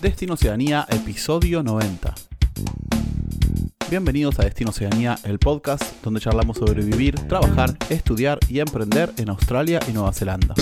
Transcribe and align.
Destino 0.00 0.34
Oceanía, 0.34 0.86
episodio 0.90 1.62
90. 1.62 2.14
Bienvenidos 3.88 4.38
a 4.38 4.42
Destino 4.44 4.70
Oceanía, 4.70 5.16
el 5.24 5.38
podcast 5.38 5.82
donde 6.02 6.20
charlamos 6.20 6.58
sobre 6.58 6.84
vivir, 6.84 7.14
trabajar, 7.28 7.76
estudiar 7.88 8.38
y 8.48 8.60
emprender 8.60 9.10
en 9.16 9.30
Australia 9.30 9.80
y 9.88 9.92
Nueva 9.92 10.12
Zelanda. 10.12 10.54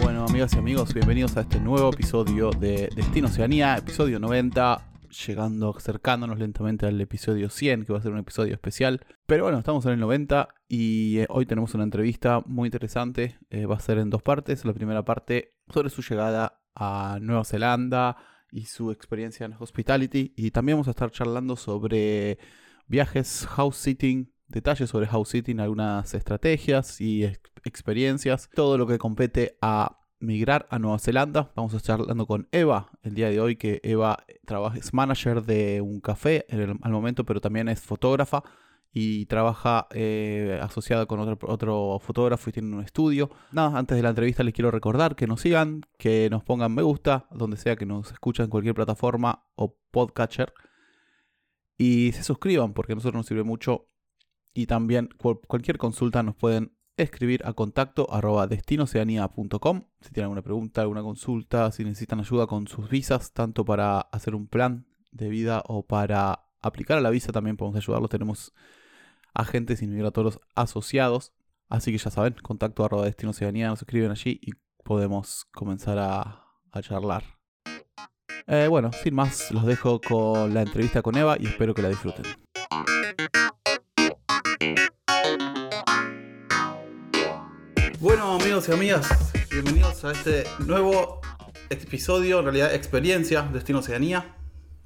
Bueno, 0.00 0.24
amigas 0.24 0.54
y 0.54 0.58
amigos, 0.58 0.94
bienvenidos 0.94 1.36
a 1.36 1.40
este 1.40 1.58
nuevo 1.58 1.90
episodio 1.92 2.50
de 2.50 2.88
Destino 2.94 3.26
Oceanía, 3.26 3.76
episodio 3.76 4.20
90, 4.20 4.82
llegando, 5.26 5.74
acercándonos 5.76 6.38
lentamente 6.38 6.86
al 6.86 7.00
episodio 7.00 7.48
100, 7.50 7.84
que 7.84 7.92
va 7.92 7.98
a 7.98 8.02
ser 8.02 8.12
un 8.12 8.18
episodio 8.18 8.54
especial. 8.54 9.04
Pero 9.26 9.44
bueno, 9.44 9.58
estamos 9.58 9.84
en 9.86 9.92
el 9.92 10.00
90 10.00 10.48
y 10.68 11.18
eh, 11.18 11.26
hoy 11.28 11.46
tenemos 11.46 11.74
una 11.74 11.84
entrevista 11.84 12.42
muy 12.46 12.66
interesante. 12.68 13.38
Eh, 13.50 13.66
va 13.66 13.76
a 13.76 13.80
ser 13.80 13.98
en 13.98 14.10
dos 14.10 14.22
partes. 14.22 14.64
La 14.64 14.72
primera 14.74 15.04
parte 15.04 15.54
sobre 15.72 15.90
su 15.90 16.02
llegada 16.02 16.60
a 16.74 17.18
Nueva 17.20 17.44
Zelanda 17.44 18.16
y 18.50 18.66
su 18.66 18.90
experiencia 18.90 19.46
en 19.46 19.54
hospitality. 19.58 20.32
Y 20.36 20.50
también 20.50 20.76
vamos 20.76 20.88
a 20.88 20.92
estar 20.92 21.10
charlando 21.10 21.56
sobre 21.56 22.38
viajes, 22.86 23.46
house 23.50 23.76
sitting, 23.76 24.32
detalles 24.48 24.90
sobre 24.90 25.06
house 25.06 25.30
sitting, 25.30 25.60
algunas 25.60 26.14
estrategias 26.14 27.00
y 27.00 27.24
ex- 27.24 27.40
experiencias, 27.64 28.48
todo 28.54 28.78
lo 28.78 28.86
que 28.86 28.98
compete 28.98 29.56
a 29.60 29.98
migrar 30.26 30.66
a 30.70 30.78
Nueva 30.78 30.98
Zelanda. 30.98 31.52
Vamos 31.54 31.72
a 31.72 31.76
estar 31.76 32.00
hablando 32.00 32.26
con 32.26 32.48
Eva 32.50 32.90
el 33.02 33.14
día 33.14 33.30
de 33.30 33.40
hoy, 33.40 33.56
que 33.56 33.80
Eva 33.84 34.18
trabaja, 34.44 34.76
es 34.76 34.92
manager 34.92 35.42
de 35.42 35.80
un 35.80 36.00
café 36.00 36.44
al 36.50 36.92
momento, 36.92 37.24
pero 37.24 37.40
también 37.40 37.68
es 37.68 37.80
fotógrafa 37.80 38.42
y 38.92 39.26
trabaja 39.26 39.86
eh, 39.92 40.58
asociada 40.62 41.06
con 41.06 41.20
otro, 41.20 41.38
otro 41.48 41.98
fotógrafo 42.00 42.50
y 42.50 42.52
tiene 42.54 42.74
un 42.74 42.82
estudio. 42.82 43.30
Nada, 43.52 43.78
antes 43.78 43.96
de 43.96 44.02
la 44.02 44.08
entrevista 44.08 44.42
les 44.42 44.52
quiero 44.52 44.70
recordar 44.70 45.14
que 45.14 45.26
nos 45.26 45.42
sigan, 45.42 45.82
que 45.98 46.28
nos 46.30 46.42
pongan 46.42 46.74
me 46.74 46.82
gusta, 46.82 47.28
donde 47.30 47.56
sea 47.56 47.76
que 47.76 47.86
nos 47.86 48.10
escuchen 48.10 48.44
en 48.44 48.50
cualquier 48.50 48.74
plataforma 48.74 49.44
o 49.54 49.76
podcatcher. 49.90 50.52
Y 51.78 52.12
se 52.12 52.24
suscriban 52.24 52.72
porque 52.72 52.92
a 52.92 52.96
nosotros 52.96 53.18
nos 53.20 53.26
sirve 53.26 53.44
mucho. 53.44 53.88
Y 54.54 54.66
también 54.66 55.10
cual- 55.18 55.40
cualquier 55.46 55.76
consulta 55.76 56.22
nos 56.22 56.34
pueden 56.34 56.75
escribir 56.96 57.42
a 57.44 57.52
contacto 57.52 58.12
arroba 58.12 58.46
destinoceanía.com 58.46 59.82
si 60.00 60.10
tienen 60.10 60.24
alguna 60.24 60.42
pregunta, 60.42 60.80
alguna 60.80 61.02
consulta, 61.02 61.70
si 61.72 61.84
necesitan 61.84 62.20
ayuda 62.20 62.46
con 62.46 62.68
sus 62.68 62.88
visas, 62.88 63.32
tanto 63.32 63.64
para 63.64 64.00
hacer 64.00 64.34
un 64.34 64.46
plan 64.46 64.86
de 65.10 65.28
vida 65.28 65.62
o 65.66 65.84
para 65.84 66.46
aplicar 66.62 66.98
a 66.98 67.00
la 67.00 67.10
visa 67.10 67.32
también 67.32 67.56
podemos 67.56 67.76
ayudarlos. 67.76 68.10
Tenemos 68.10 68.52
agentes 69.34 69.82
inmigratorios 69.82 70.40
asociados. 70.54 71.32
Así 71.68 71.90
que 71.90 71.98
ya 71.98 72.10
saben, 72.10 72.34
contacto 72.42 72.84
arroba 72.84 73.04
destinoceanía, 73.04 73.68
nos 73.68 73.82
escriben 73.82 74.12
allí 74.12 74.38
y 74.40 74.52
podemos 74.84 75.46
comenzar 75.52 75.98
a, 75.98 76.42
charlar. 76.80 77.24
Eh, 78.46 78.68
bueno, 78.68 78.90
sin 78.92 79.14
más, 79.14 79.50
los 79.50 79.64
dejo 79.64 79.98
con 79.98 80.52
la 80.52 80.60
entrevista 80.60 81.00
con 81.00 81.16
Eva 81.16 81.36
y 81.40 81.46
espero 81.46 81.74
que 81.74 81.80
la 81.80 81.88
disfruten. 81.88 82.26
Bueno, 88.00 88.34
amigos 88.34 88.68
y 88.68 88.72
amigas, 88.72 89.08
bienvenidos 89.50 90.04
a 90.04 90.12
este 90.12 90.44
nuevo 90.66 91.20
episodio, 91.70 92.38
en 92.40 92.44
realidad 92.44 92.74
experiencia 92.74 93.42
Destino 93.52 93.78
Oceanía. 93.80 94.34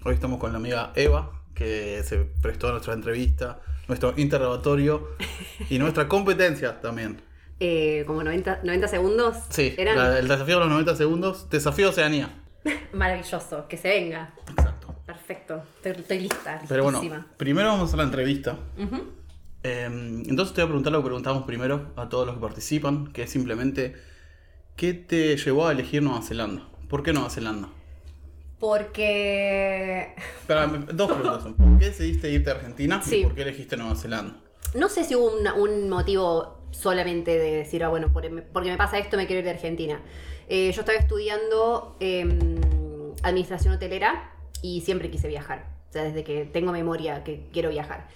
Hoy 0.05 0.15
estamos 0.15 0.39
con 0.39 0.53
la 0.53 0.59
amiga 0.59 0.93
Eva, 0.95 1.43
que 1.55 2.03
se 2.05 2.19
prestó 2.19 2.69
a 2.69 2.73
nuestra 2.73 2.95
entrevista, 2.95 3.61
nuestro 3.89 4.15
interrogatorio 4.17 5.09
y 5.69 5.79
nuestra 5.79 6.09
competencia 6.09 6.81
también. 6.81 7.23
Eh, 7.63 8.05
como 8.07 8.23
90, 8.25 8.61
90 8.65 8.89
segundos. 8.89 9.37
Sí, 9.51 9.75
Eran 9.77 9.95
la- 9.99 10.19
el 10.19 10.27
desafío 10.29 10.55
de 10.55 10.61
los 10.61 10.71
90 10.71 10.97
segundos, 10.97 11.51
desafío 11.51 11.91
Oceanía. 11.91 12.43
maravilloso. 12.95 13.69
Que 13.69 13.77
se 13.77 13.89
venga. 13.89 14.33
Exacto. 14.49 14.95
Perfecto. 15.05 15.63
Estoy, 15.77 15.93
estoy 16.01 16.21
lista. 16.21 16.63
Pero 16.67 16.85
bueno, 16.85 17.03
primero 17.37 17.69
vamos 17.69 17.93
a 17.93 17.99
la 17.99 18.05
entrevista. 18.05 18.57
Ujú. 18.79 19.03
Eh, 19.63 19.85
entonces 19.85 20.55
te 20.55 20.61
voy 20.63 20.67
a 20.67 20.69
preguntar 20.69 20.93
lo 20.93 21.01
que 21.01 21.07
preguntamos 21.07 21.43
primero 21.45 21.93
a 21.97 22.09
todos 22.09 22.27
los 22.27 22.37
que 22.37 22.41
participan, 22.41 23.13
que 23.13 23.23
es 23.25 23.31
simplemente, 23.31 23.95
¿qué 24.77 24.95
te 24.95 25.37
llevó 25.37 25.67
a 25.69 25.73
elegir 25.73 26.03
Nueva 26.03 26.23
Zelanda? 26.23 26.69
¿Por 26.89 27.03
qué 27.03 27.13
Nueva 27.13 27.31
Zelanda? 27.31 27.69
Porque. 28.91 30.15
Espera, 30.41 30.67
dos 30.67 31.11
preguntas. 31.13 31.45
¿Por 31.57 31.79
qué 31.79 31.87
decidiste 31.87 32.31
irte 32.31 32.51
a 32.51 32.55
Argentina 32.55 33.03
Sí. 33.03 33.17
y 33.21 33.23
por 33.25 33.35
qué 33.35 33.43
elegiste 33.43 33.77
Nueva 33.77 33.97
Zelanda? 33.97 34.37
No 34.75 34.89
sé 34.89 35.05
si 35.05 35.15
hubo 35.15 35.33
un 35.63 35.89
motivo 35.89 36.59
solamente 36.71 37.33
de 37.39 37.57
decir, 37.57 37.83
ah, 37.85 37.89
bueno, 37.89 38.13
por- 38.13 38.43
porque 38.53 38.71
me 38.71 38.77
pasa 38.77 38.99
esto, 38.99 39.17
me 39.17 39.27
quiero 39.27 39.41
ir 39.41 39.45
de 39.45 39.51
Argentina. 39.51 40.01
Eh, 40.49 40.71
yo 40.73 40.81
estaba 40.83 40.99
estudiando 40.99 41.97
em, 42.01 42.61
administración 43.23 43.75
hotelera 43.75 44.33
y 44.63 44.81
siempre 44.83 45.11
quise 45.11 45.29
viajar. 45.29 45.67
O 45.89 45.93
sea, 45.93 46.05
desde 46.05 46.23
que 46.23 46.45
tengo 46.45 46.71
memoria 46.73 47.25
que 47.25 47.49
quiero 47.53 47.71
viajar. 47.71 48.09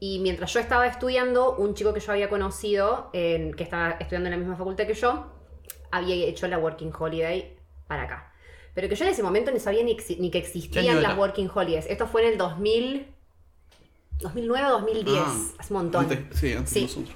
Y 0.00 0.20
mientras 0.20 0.52
yo 0.52 0.60
estaba 0.60 0.86
estudiando, 0.86 1.56
un 1.56 1.74
chico 1.74 1.92
que 1.92 2.00
yo 2.00 2.12
había 2.12 2.28
conocido, 2.28 3.10
en- 3.12 3.52
que 3.54 3.64
estaba 3.64 3.90
estudiando 3.92 4.28
en 4.28 4.32
la 4.32 4.36
misma 4.38 4.56
facultad 4.56 4.86
que 4.86 4.94
yo, 4.94 5.26
había 5.90 6.14
hecho 6.26 6.46
la 6.46 6.58
Working 6.58 6.92
Holiday 6.96 7.56
para 7.86 8.02
acá. 8.04 8.32
Pero 8.74 8.88
que 8.88 8.94
yo 8.94 9.04
en 9.04 9.10
ese 9.10 9.22
momento 9.24 9.50
ni 9.50 9.58
sabía 9.58 9.82
ni, 9.82 9.96
que 9.96 10.04
¿Qué 10.04 10.14
año 10.20 10.30
existían 10.34 10.86
era? 10.98 11.00
las 11.00 11.18
Working 11.18 11.50
Holidays. 11.52 11.86
Esto 11.88 12.06
fue 12.06 12.22
en 12.26 12.32
el 12.32 12.38
2000, 12.38 13.08
2009 14.20 14.68
2010, 14.68 15.16
Ah, 15.18 15.54
hace 15.58 15.72
un 15.74 15.82
montón. 15.82 16.02
Antes- 16.04 16.38
sí, 16.38 16.52
antes 16.52 16.70
Sí. 16.70 16.80
de 16.80 16.86
nosotros. 16.86 17.14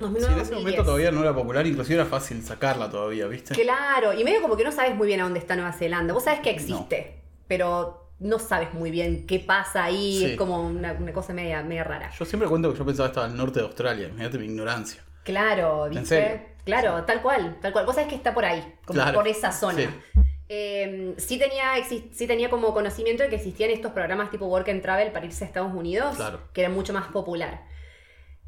2009, 0.00 0.18
Sí, 0.18 0.38
en 0.38 0.42
ese 0.42 0.50
2010. 0.54 0.60
momento 0.60 0.84
todavía 0.84 1.10
no 1.10 1.20
era 1.22 1.34
popular, 1.34 1.66
inclusive 1.66 1.94
era 1.96 2.04
fácil 2.06 2.42
sacarla 2.42 2.90
todavía, 2.90 3.26
¿viste? 3.26 3.54
Claro, 3.54 4.12
y 4.12 4.22
medio 4.22 4.40
como 4.42 4.56
que 4.56 4.64
no 4.64 4.70
sabes 4.72 4.94
muy 4.94 5.06
bien 5.06 5.20
a 5.20 5.24
dónde 5.24 5.38
está 5.40 5.56
Nueva 5.56 5.72
Zelanda. 5.72 6.12
Vos 6.12 6.24
sabes 6.24 6.40
que 6.40 6.50
existe, 6.50 7.22
pero 7.48 8.07
no 8.20 8.38
sabes 8.38 8.72
muy 8.74 8.90
bien 8.90 9.26
qué 9.26 9.38
pasa 9.40 9.84
ahí. 9.84 10.18
Sí. 10.18 10.24
Es 10.32 10.36
como 10.36 10.60
una, 10.66 10.92
una 10.92 11.12
cosa 11.12 11.32
media, 11.32 11.62
media 11.62 11.84
rara. 11.84 12.10
Yo 12.18 12.24
siempre 12.24 12.48
cuento 12.48 12.72
que 12.72 12.78
yo 12.78 12.84
pensaba 12.84 13.08
que 13.08 13.12
estaba 13.12 13.26
al 13.26 13.36
norte 13.36 13.60
de 13.60 13.66
Australia, 13.66 14.08
imagínate 14.08 14.38
mi 14.38 14.46
ignorancia. 14.46 15.02
Claro, 15.24 15.86
¿En 15.86 15.92
¿viste? 15.92 16.56
Claro, 16.64 17.04
tal 17.04 17.22
cual, 17.22 17.58
tal 17.60 17.72
cual. 17.72 17.86
Vos 17.86 17.94
sabés 17.94 18.08
que 18.10 18.16
está 18.16 18.34
por 18.34 18.44
ahí, 18.44 18.60
como 18.84 19.00
Claro, 19.00 19.14
por 19.18 19.28
esa 19.28 19.52
zona. 19.52 19.78
sí. 19.78 19.88
Eh, 20.50 21.14
sí, 21.18 21.38
tenía, 21.38 21.72
sí 21.84 22.26
tenía 22.26 22.48
como 22.48 22.72
conocimiento 22.72 23.22
de 23.22 23.28
que 23.28 23.36
existían 23.36 23.70
estos 23.70 23.92
programas 23.92 24.30
tipo 24.30 24.46
Work 24.46 24.70
and 24.70 24.80
Travel 24.80 25.12
para 25.12 25.26
irse 25.26 25.44
a 25.44 25.46
Estados 25.46 25.74
Unidos, 25.74 26.16
Claro. 26.16 26.40
que 26.54 26.62
era 26.62 26.70
mucho 26.70 26.92
más 26.94 27.08
popular. 27.08 27.66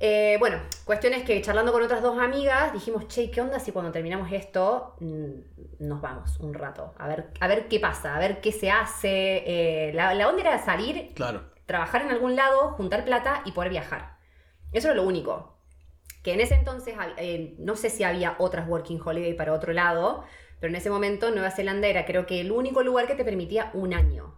Eh, 0.03 0.37
bueno, 0.39 0.59
cuestión 0.87 1.13
es 1.13 1.25
que 1.25 1.43
charlando 1.43 1.73
con 1.73 1.83
otras 1.83 2.01
dos 2.03 2.19
amigas 2.19 2.73
dijimos, 2.73 3.07
che, 3.09 3.31
¿qué 3.31 3.41
onda 3.43 3.59
si 3.61 3.71
cuando 3.71 3.93
terminamos 3.93 4.33
esto 4.33 4.97
mm, 5.01 5.87
nos 5.87 6.01
vamos 6.01 6.39
un 6.41 6.55
rato? 6.55 6.95
A 6.99 7.07
ver, 7.07 7.31
a 7.39 7.47
ver 7.49 7.69
qué 7.69 7.79
pasa, 7.81 8.17
a 8.17 8.19
ver 8.19 8.41
qué 8.41 8.51
se 8.53 8.71
hace. 8.71 9.45
Eh, 9.47 9.93
la, 9.93 10.15
la 10.15 10.29
onda 10.29 10.41
era 10.41 10.59
salir, 10.65 11.13
Claro. 11.15 11.43
trabajar 11.67 12.03
en 12.03 12.11
algún 12.11 12.35
lado, 12.35 12.71
juntar 12.73 13.05
plata 13.05 13.43
y 13.45 13.53
poder 13.53 13.71
viajar. 13.71 14.17
Eso 14.73 14.89
era 14.89 14.97
lo 14.97 15.05
único. 15.05 15.59
Que 16.23 16.33
en 16.35 16.41
ese 16.41 16.55
entonces, 16.55 16.95
eh, 17.19 17.55
no 17.59 17.77
sé 17.77 17.91
si 17.91 18.05
había 18.05 18.37
otras 18.39 18.69
Working 18.69 19.01
Holiday 19.05 19.35
para 19.35 19.53
otro 19.53 19.73
lado, 19.73 20.25
pero 20.61 20.71
en 20.71 20.77
ese 20.77 20.91
momento 20.91 21.31
Nueva 21.31 21.51
Zelanda 21.51 21.89
era 21.89 22.05
creo 22.07 22.27
que 22.27 22.41
el 22.41 22.53
único 22.53 22.83
lugar 22.83 23.07
que 23.07 23.15
te 23.15 23.25
permitía 23.25 23.71
un 23.75 23.95
año. 23.95 24.35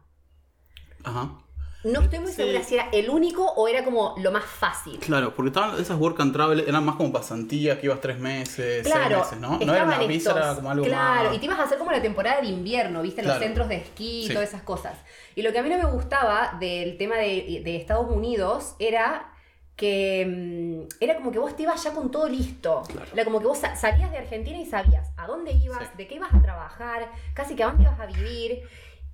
Ajá. 1.04 1.41
No 1.84 2.00
estoy 2.00 2.20
muy 2.20 2.30
Sí. 2.30 2.36
segura 2.36 2.62
si 2.62 2.74
era 2.76 2.88
el 2.92 3.10
único 3.10 3.44
o 3.44 3.66
era 3.68 3.84
como 3.84 4.14
lo 4.18 4.30
más 4.30 4.44
fácil. 4.44 4.98
Claro, 5.00 5.34
porque 5.34 5.48
estaban 5.48 5.80
esas 5.80 5.98
work 5.98 6.20
and 6.20 6.32
travel, 6.32 6.60
eran 6.60 6.84
más 6.84 6.94
como 6.96 7.12
pasantías, 7.12 7.78
que 7.78 7.86
ibas 7.86 8.00
tres 8.00 8.18
meses, 8.18 8.86
Claro, 8.86 9.24
seis 9.28 9.40
meses, 9.40 9.40
¿no? 9.40 9.58
No 9.66 9.74
era 9.74 9.84
una 9.84 9.98
visa, 9.98 10.30
era 10.30 10.40
estos- 10.40 10.56
como 10.56 10.70
algo 10.70 10.84
Claro, 10.84 11.28
más... 11.30 11.36
y 11.36 11.38
te 11.40 11.44
ibas 11.46 11.58
a 11.58 11.64
hacer 11.64 11.78
como 11.78 11.90
la 11.90 12.00
temporada 12.00 12.40
de 12.40 12.46
invierno, 12.48 13.02
¿viste? 13.02 13.22
Claro. 13.22 13.38
Los 13.38 13.44
centros 13.46 13.68
de 13.68 13.76
esquí 13.76 14.20
y 14.24 14.26
Sí. 14.28 14.32
todas 14.32 14.48
esas 14.48 14.62
cosas. 14.62 14.96
Y 15.34 15.42
lo 15.42 15.52
que 15.52 15.58
a 15.58 15.62
mí 15.62 15.68
no 15.70 15.78
me 15.78 15.90
gustaba 15.90 16.56
del 16.60 16.96
tema 16.98 17.16
de, 17.16 17.62
de 17.64 17.76
Estados 17.76 18.06
Unidos 18.10 18.74
era 18.78 19.28
que 19.74 20.26
mm, 20.26 21.02
era 21.02 21.16
como 21.16 21.32
que 21.32 21.38
vos 21.38 21.56
te 21.56 21.62
ibas 21.62 21.82
ya 21.82 21.92
con 21.92 22.10
todo 22.10 22.28
listo. 22.28 22.82
Claro. 22.86 23.08
Era 23.12 23.24
como 23.24 23.40
que 23.40 23.46
vos 23.46 23.58
sa- 23.58 23.74
salías 23.74 24.10
de 24.12 24.18
Argentina 24.18 24.58
y 24.58 24.66
sabías 24.66 25.10
a 25.16 25.26
dónde 25.26 25.52
ibas, 25.52 25.80
Sí. 25.80 25.88
de 25.96 26.06
qué 26.06 26.14
ibas 26.16 26.32
a 26.32 26.40
trabajar, 26.42 27.10
casi 27.34 27.56
que 27.56 27.64
a 27.64 27.66
dónde 27.68 27.84
ibas 27.84 27.98
a 27.98 28.06
vivir. 28.06 28.62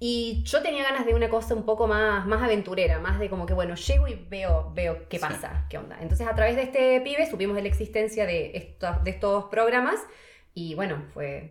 Y 0.01 0.45
yo 0.45 0.63
tenía 0.63 0.85
ganas 0.85 1.07
de 1.07 1.15
una 1.15 1.29
cosa 1.29 1.55
un 1.55 1.65
poco 1.65 1.89
más, 1.89 2.25
más 2.27 2.41
aventurera, 2.43 3.01
más 3.01 3.19
de 3.19 3.29
como 3.29 3.47
que, 3.47 3.55
bueno, 3.55 3.75
llego 3.75 4.07
y 4.07 4.15
veo, 4.15 4.71
veo 4.75 5.09
qué 5.09 5.19
Sí. 5.19 5.23
pasa, 5.27 5.67
qué 5.69 5.77
onda. 5.79 5.99
Entonces, 6.01 6.27
a 6.29 6.35
través 6.35 6.55
de 6.55 6.63
este 6.63 7.01
pibe 7.01 7.29
supimos 7.29 7.57
de 7.57 7.63
la 7.63 7.69
existencia 7.69 8.25
de 8.25 8.53
estos, 8.55 9.03
de 9.03 9.11
estos 9.11 9.45
programas 9.47 9.97
y 10.55 10.75
bueno, 10.75 11.03
fue 11.13 11.51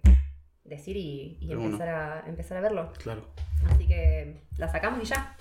decir 0.63 0.95
y, 0.95 1.37
empezar, 1.49 1.89
a, 1.89 2.23
empezar 2.27 2.57
a 2.57 2.61
verlo. 2.61 2.93
Claro. 3.03 3.25
Así 3.69 3.85
que 3.87 4.41
la 4.57 4.69
sacamos 4.69 5.01
y 5.03 5.05
ya. 5.05 5.35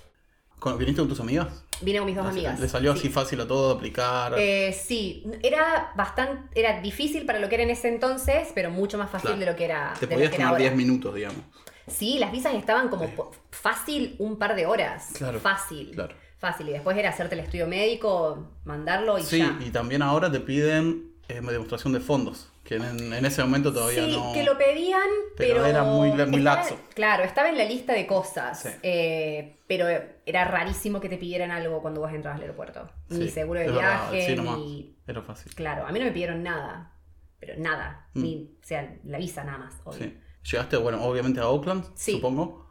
¿Con- 0.59 0.77
¿Viniste 0.77 0.99
con 1.01 1.07
tus 1.07 1.19
amigas? 1.19 1.63
Vine 1.81 1.99
con 1.99 2.07
mis 2.07 2.15
dos 2.15 2.25
Así- 2.25 2.39
amigas. 2.39 2.59
¿Le 2.59 2.67
salió 2.67 2.91
sí. 2.93 2.99
así 2.99 3.09
fácil 3.09 3.39
a 3.41 3.47
todo 3.47 3.71
aplicar? 3.75 4.33
Eh, 4.37 4.73
sí, 4.73 5.23
era 5.43 5.93
bastante, 5.95 6.59
era 6.59 6.81
difícil 6.81 7.25
para 7.25 7.39
lo 7.39 7.47
que 7.47 7.55
era 7.55 7.63
en 7.63 7.69
ese 7.69 7.87
entonces, 7.89 8.51
pero 8.55 8.69
mucho 8.71 8.97
más 8.97 9.09
fácil 9.09 9.27
Claro. 9.29 9.39
de 9.39 9.45
lo 9.45 9.55
que 9.55 9.65
era. 9.65 9.93
Te 9.99 10.07
de 10.07 10.11
lo 10.11 10.15
podías 10.17 10.31
que 10.31 10.37
tomar 10.37 10.49
ahora. 10.53 10.59
10 10.61 10.75
minutos, 10.75 11.13
digamos. 11.15 11.41
Sí, 11.87 12.19
las 12.19 12.31
visas 12.31 12.53
estaban 12.55 12.89
como 12.89 13.05
Sí. 13.05 13.13
fácil 13.51 14.15
un 14.19 14.37
par 14.37 14.55
de 14.55 14.65
horas. 14.65 15.11
Claro, 15.17 15.39
Fácil. 15.39 15.91
claro. 15.91 16.15
Fácil. 16.37 16.69
Y 16.69 16.73
después 16.73 16.95
era 16.97 17.09
hacerte 17.09 17.33
el 17.35 17.41
estudio 17.41 17.65
médico, 17.67 18.51
mandarlo 18.65 19.17
y 19.17 19.23
Sí, 19.23 19.39
ya. 19.39 19.57
y 19.65 19.71
también 19.71 20.01
ahora 20.01 20.31
te 20.31 20.39
piden 20.39 21.13
eh, 21.29 21.41
demostración 21.41 21.91
de 21.93 21.99
fondos. 21.99 22.49
Que 22.63 22.75
en, 22.75 23.13
en 23.13 23.25
ese 23.25 23.41
momento 23.43 23.73
todavía 23.73 24.05
sí, 24.05 24.11
no. 24.15 24.31
que 24.33 24.43
lo 24.43 24.57
pedían, 24.57 25.01
Pero 25.37 25.55
pero. 25.55 25.65
era 25.65 25.83
muy- 25.83 26.09
muy 26.11 26.21
estaba- 26.21 26.37
laxo. 26.39 26.79
Claro, 26.93 27.23
estaba 27.23 27.49
en 27.49 27.57
la 27.57 27.63
lista 27.65 27.93
de 27.93 28.05
cosas. 28.07 28.61
Sí. 28.61 28.69
eh, 28.83 29.57
pero 29.67 29.87
era 30.25 30.45
rarísimo 30.45 30.99
que 31.01 31.09
te 31.09 31.17
pidieran 31.17 31.51
algo 31.51 31.81
cuando 31.81 31.99
vos 32.01 32.11
entrabas 32.13 32.37
al 32.37 32.43
aeropuerto. 32.43 32.89
Ni 33.09 33.23
Sí, 33.25 33.29
seguro 33.29 33.59
de 33.61 33.71
viaje, 33.71 34.25
sí, 34.35 34.41
ni. 34.41 34.95
Era 35.07 35.21
fácil. 35.21 35.53
Claro, 35.55 35.85
a 35.87 35.91
mí 35.91 35.99
no 35.99 36.05
me 36.05 36.11
pidieron 36.11 36.43
nada. 36.43 36.93
Pero 37.39 37.53
nada. 37.57 38.07
Mm. 38.13 38.21
Ni, 38.23 38.57
o 38.61 38.65
sea, 38.65 38.95
la 39.05 39.17
visa 39.17 39.43
nada 39.43 39.57
más. 39.59 39.73
obvio. 39.85 40.11
Llegaste, 40.51 40.77
bueno, 40.77 41.03
obviamente 41.03 41.39
a 41.39 41.47
Oakland, 41.49 41.83
Sí. 41.95 42.13
supongo. 42.13 42.65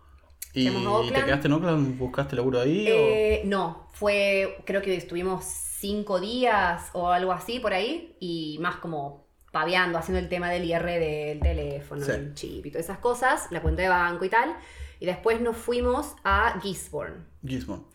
¿Y 0.55 0.65
te 1.13 1.25
quedaste 1.25 1.49
en 1.49 1.53
Oakland? 1.53 1.99
¿Buscaste 1.99 2.35
laburo 2.37 2.61
ahí? 2.61 2.87
Eh, 2.89 3.43
no, 3.45 3.89
fue, 3.93 4.59
creo 4.65 4.81
que 4.81 4.97
estuvimos 4.97 5.45
cinco 5.45 6.19
días 6.19 6.89
o 6.95 7.11
algo 7.11 7.33
así 7.33 7.61
por 7.61 7.75
ahí 7.75 8.17
y 8.21 8.57
más 8.63 8.77
como 8.77 9.27
paveando, 9.53 9.99
haciendo 9.99 10.19
el 10.19 10.29
tema 10.31 10.51
del 10.51 10.65
IR 10.65 10.85
del 10.85 11.41
teléfono, 11.41 12.03
Sí. 12.05 12.11
el 12.13 12.35
chip 12.35 12.65
y 12.67 12.71
todas 12.71 12.87
esas 12.87 12.99
cosas, 12.99 13.49
la 13.51 13.61
cuenta 13.61 13.83
de 13.83 13.89
banco 13.89 14.25
y 14.25 14.31
tal. 14.31 14.57
Y 14.99 15.05
después 15.05 15.41
nos 15.43 15.57
fuimos 15.59 16.15
a 16.25 16.59
Gisborne. 16.63 17.25
Gizmo. 17.47 17.89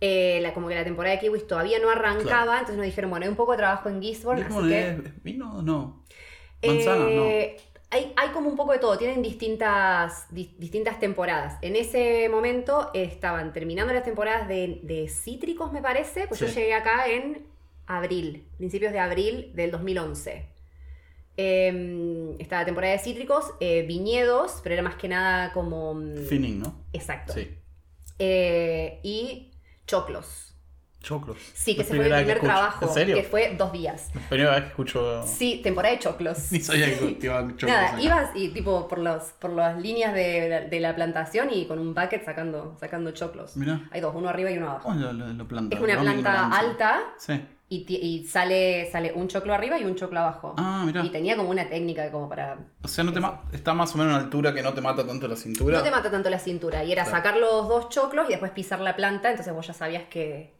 Eh, 0.00 0.38
la, 0.40 0.54
como 0.54 0.68
que 0.68 0.76
la 0.76 0.84
temporada 0.84 1.16
de 1.16 1.20
Kiwis 1.20 1.48
todavía 1.48 1.80
no 1.80 1.90
arrancaba, 1.90 2.22
Claro. 2.44 2.52
entonces 2.52 2.76
nos 2.76 2.86
dijeron, 2.86 3.10
bueno, 3.10 3.24
hay 3.24 3.30
un 3.30 3.36
poco 3.36 3.52
de 3.52 3.58
trabajo 3.58 3.88
en 3.88 4.00
Gisborne, 4.00 4.44
¿Gizmo 4.44 4.60
así 4.60 4.68
que... 4.68 4.88
es 4.90 5.22
vino 5.24 5.56
o 5.58 5.62
no? 5.62 6.04
Manzana, 6.64 7.04
Eh, 7.08 7.56
hay, 7.90 8.12
hay 8.16 8.28
como 8.30 8.48
un 8.50 8.56
poco 8.56 8.72
de 8.72 8.78
todo, 8.78 8.98
tienen 8.98 9.22
distintas, 9.22 10.26
di- 10.30 10.54
distintas 10.58 11.00
temporadas. 11.00 11.58
En 11.62 11.74
ese 11.76 12.28
momento 12.28 12.90
estaban 12.94 13.52
terminando 13.52 13.92
las 13.94 14.04
temporadas 14.04 14.46
de, 14.48 14.80
de 14.82 15.08
cítricos, 15.08 15.72
me 15.72 15.80
parece, 15.82 16.26
pues 16.28 16.40
yo 16.40 16.46
llegué 16.48 16.74
acá 16.74 17.08
en 17.08 17.46
abril, 17.86 18.46
principios 18.58 18.92
de 18.92 18.98
abril 18.98 19.52
del 19.54 19.70
2011. 19.70 20.46
Eh, 21.36 22.34
estaba 22.40 22.62
la 22.62 22.66
temporada 22.66 22.92
de 22.94 22.98
cítricos, 22.98 23.52
eh, 23.60 23.82
viñedos, 23.82 24.60
pero 24.62 24.74
era 24.74 24.82
más 24.82 24.96
que 24.96 25.08
nada 25.08 25.52
como... 25.52 25.94
mm, 25.94 26.14
no. 26.14 26.20
Finning, 26.22 26.58
¿no? 26.60 26.74
Exacto. 26.92 27.32
Sí. 27.32 27.54
Eh, 28.18 28.98
y 29.02 29.52
choclos. 29.86 30.47
Choclos. 31.02 31.38
Sí, 31.54 31.72
que 31.74 31.78
La 31.78 31.82
ese 31.84 31.94
fue 31.94 32.04
mi 32.04 32.10
que 32.10 32.16
primer 32.16 32.40
trabajo, 32.40 32.86
¿En 32.86 32.92
serio? 32.92 33.16
que 33.16 33.22
fue 33.22 33.54
dos 33.56 33.72
días. 33.72 34.10
La 34.14 34.20
primera 34.28 34.50
vez 34.52 34.62
que 34.62 34.68
escucho. 34.68 35.22
Sí, 35.26 35.60
temporada 35.62 35.94
de 35.94 36.00
choclos. 36.00 36.48
Ni 36.52 36.60
sabía 36.60 36.86
que 36.86 36.96
cultivaban 36.96 37.50
choclos. 37.56 37.70
Nada, 37.70 37.88
acá. 37.90 38.00
ibas 38.00 38.30
y 38.34 38.48
tipo 38.48 38.88
por 38.88 38.98
los 38.98 39.22
por 39.38 39.52
las 39.52 39.80
líneas 39.80 40.12
de, 40.12 40.48
la- 40.48 40.60
de 40.62 40.80
la 40.80 40.94
plantación 40.96 41.48
y 41.52 41.66
con 41.66 41.78
un 41.78 41.94
bucket 41.94 42.24
sacando, 42.24 42.76
sacando 42.80 43.12
choclos. 43.12 43.56
Mirá. 43.56 43.80
Hay 43.92 44.00
dos, 44.00 44.12
uno 44.14 44.28
arriba 44.28 44.50
y 44.50 44.58
uno 44.58 44.70
abajo. 44.70 44.88
¿Cómo 44.88 45.00
lo, 45.00 45.12
lo- 45.12 45.32
lo 45.32 45.46
planta? 45.48 45.76
es 45.76 45.82
una 45.82 46.00
planta 46.00 46.48
alta 46.50 47.00
Sí. 47.16 47.40
y, 47.68 47.86
y 47.96 48.26
sale, 48.26 48.90
sale 48.90 49.12
un 49.14 49.28
choclo 49.28 49.54
arriba 49.54 49.78
y 49.78 49.84
un 49.84 49.94
choclo 49.94 50.18
abajo. 50.18 50.54
Ah, 50.58 50.82
mirá. 50.84 51.04
Y 51.04 51.10
tenía 51.10 51.36
como 51.36 51.50
una 51.50 51.68
técnica 51.68 52.10
como 52.10 52.28
para... 52.28 52.58
O 52.82 52.88
sea, 52.88 53.04
no 53.04 53.12
te 53.12 53.20
está 53.56 53.72
más 53.72 53.94
o 53.94 53.98
menos 53.98 54.12
a 54.12 54.16
una 54.16 54.24
altura 54.24 54.52
que 54.52 54.62
no 54.62 54.74
te 54.74 54.80
mata 54.80 55.06
tanto 55.06 55.28
la 55.28 55.36
cintura. 55.36 55.78
No 55.78 55.84
te 55.84 55.90
mata 55.92 56.10
tanto 56.10 56.28
la 56.28 56.38
cintura. 56.40 56.82
Y 56.82 56.90
era 56.92 57.04
Claro. 57.04 57.16
sacar 57.18 57.36
los 57.36 57.68
dos 57.68 57.88
choclos 57.88 58.26
y 58.28 58.30
después 58.30 58.50
pisar 58.50 58.80
la 58.80 58.96
planta, 58.96 59.30
entonces 59.30 59.54
vos 59.54 59.64
ya 59.66 59.72
sabías 59.74 60.02
que... 60.10 60.57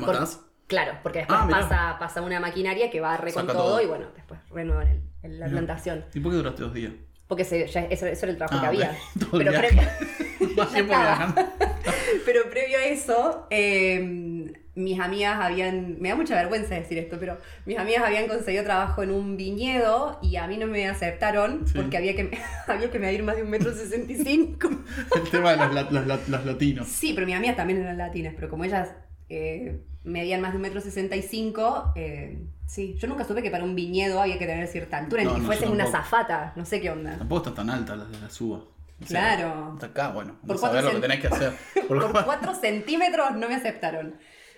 ¿La 0.00 0.06
por- 0.06 0.14
matás? 0.14 0.40
Claro, 0.66 0.92
porque 1.02 1.18
después 1.20 1.38
Ah, 1.42 1.46
pasa, 1.50 1.96
pasa 1.98 2.22
una 2.22 2.40
maquinaria 2.40 2.90
que 2.90 3.00
va 3.00 3.16
re 3.18 3.32
con 3.32 3.42
Saca 3.46 3.52
todo, 3.52 3.68
todo. 3.72 3.82
y 3.82 3.86
bueno, 3.86 4.06
después 4.16 4.40
renuevan 4.50 4.86
el- 4.88 5.02
el- 5.22 5.38
la 5.40 5.46
Mirá. 5.46 5.58
plantación. 5.58 6.04
¿Y 6.14 6.20
por 6.20 6.32
qué 6.32 6.36
duraste 6.38 6.62
dos 6.62 6.72
días? 6.74 6.92
Porque 7.28 7.44
se- 7.44 7.66
ya- 7.66 7.84
eso, 7.84 8.06
eso 8.06 8.26
era 8.26 8.32
el 8.32 8.38
trabajo 8.38 8.58
Ah, 8.58 8.60
que 8.62 8.66
había. 8.68 8.96
Pero 9.30 9.52
previo, 9.52 9.82
pero 12.24 12.50
previo 12.50 12.78
a 12.78 12.84
eso, 12.84 13.46
eh, 13.50 14.52
mis 14.74 15.00
amigas 15.00 15.38
habían. 15.40 16.00
Me 16.00 16.08
da 16.10 16.16
mucha 16.16 16.34
vergüenza 16.34 16.74
decir 16.74 16.98
esto, 16.98 17.16
pero 17.18 17.38
mis 17.66 17.78
amigas 17.78 18.04
habían 18.04 18.26
conseguido 18.28 18.64
trabajo 18.64 19.02
en 19.02 19.10
un 19.10 19.36
viñedo 19.36 20.18
y 20.22 20.36
a 20.36 20.46
mí 20.46 20.56
no 20.56 20.66
me 20.66 20.86
aceptaron 20.88 21.66
Sí. 21.66 21.74
porque 21.76 21.96
había 21.96 22.14
que, 22.16 22.36
había 22.66 22.90
que 22.90 22.98
medir 22.98 23.22
más 23.22 23.36
de 23.36 23.42
un 23.42 23.50
metro 23.50 23.72
sesenta 23.72 24.12
y 24.12 24.16
cinco. 24.16 24.68
El 25.14 25.30
tema 25.30 25.52
de 25.56 25.82
los, 25.92 26.28
los 26.28 26.44
latinos. 26.44 26.88
Sí, 26.88 27.12
pero 27.14 27.26
mis 27.26 27.36
amigas 27.36 27.56
también 27.56 27.80
eran 27.80 27.98
latinas, 27.98 28.34
pero 28.36 28.48
como 28.48 28.64
ellas 28.64 28.90
eh, 29.28 29.82
medían 30.04 30.40
más 30.40 30.50
de 30.52 30.56
un 30.56 30.62
metro 30.62 30.80
sesenta 30.80 31.16
y 31.16 31.22
cinco, 31.22 31.92
eh, 31.96 32.42
sí, 32.66 32.94
yo 32.98 33.08
nunca 33.08 33.24
supe 33.24 33.42
que 33.42 33.50
para 33.50 33.64
un 33.64 33.74
viñedo 33.74 34.20
había 34.20 34.38
que 34.38 34.46
tener 34.46 34.66
cierta 34.68 34.98
altura, 34.98 35.24
No, 35.24 35.38
ni 35.38 35.48
que 35.48 35.66
no, 35.66 35.72
una 35.72 35.86
zafata, 35.86 36.52
no 36.56 36.64
sé 36.64 36.80
qué 36.80 36.90
onda. 36.90 37.16
Tampoco 37.18 37.48
está 37.48 37.54
tan 37.54 37.70
alta 37.70 37.96
la 37.96 38.04
de 38.04 38.20
la 38.20 38.28
suba. 38.30 38.58
O 38.58 39.06
Claro. 39.06 39.72
Hasta 39.74 39.86
acá, 39.86 40.08
bueno. 40.12 40.36
Por 40.46 40.56
saber 40.58 40.82
cuatro 40.82 40.92
lo 40.92 41.00
que 41.00 41.08
tenés 41.08 41.20
que 41.20 41.26
hacer. 41.34 41.52
Por 41.88 42.00
Por 42.00 42.12
cua- 42.12 42.24
4 42.24 42.54
centímetros 42.54 43.32
no 43.36 43.48
me 43.48 43.54
aceptaron. 43.56 44.16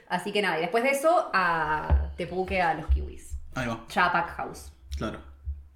Así 0.08 0.30
que 0.30 0.42
nada, 0.42 0.58
y 0.58 0.60
después 0.60 0.84
de 0.84 0.90
eso, 0.90 1.30
a 1.32 2.12
Tepuque 2.16 2.60
a 2.60 2.74
los 2.74 2.86
kiwis. 2.88 3.38
Ahí 3.54 3.66
va, 3.66 3.84
Ya 3.88 4.06
a 4.06 4.12
Pack 4.12 4.28
House. 4.36 4.72
claro. 4.96 5.20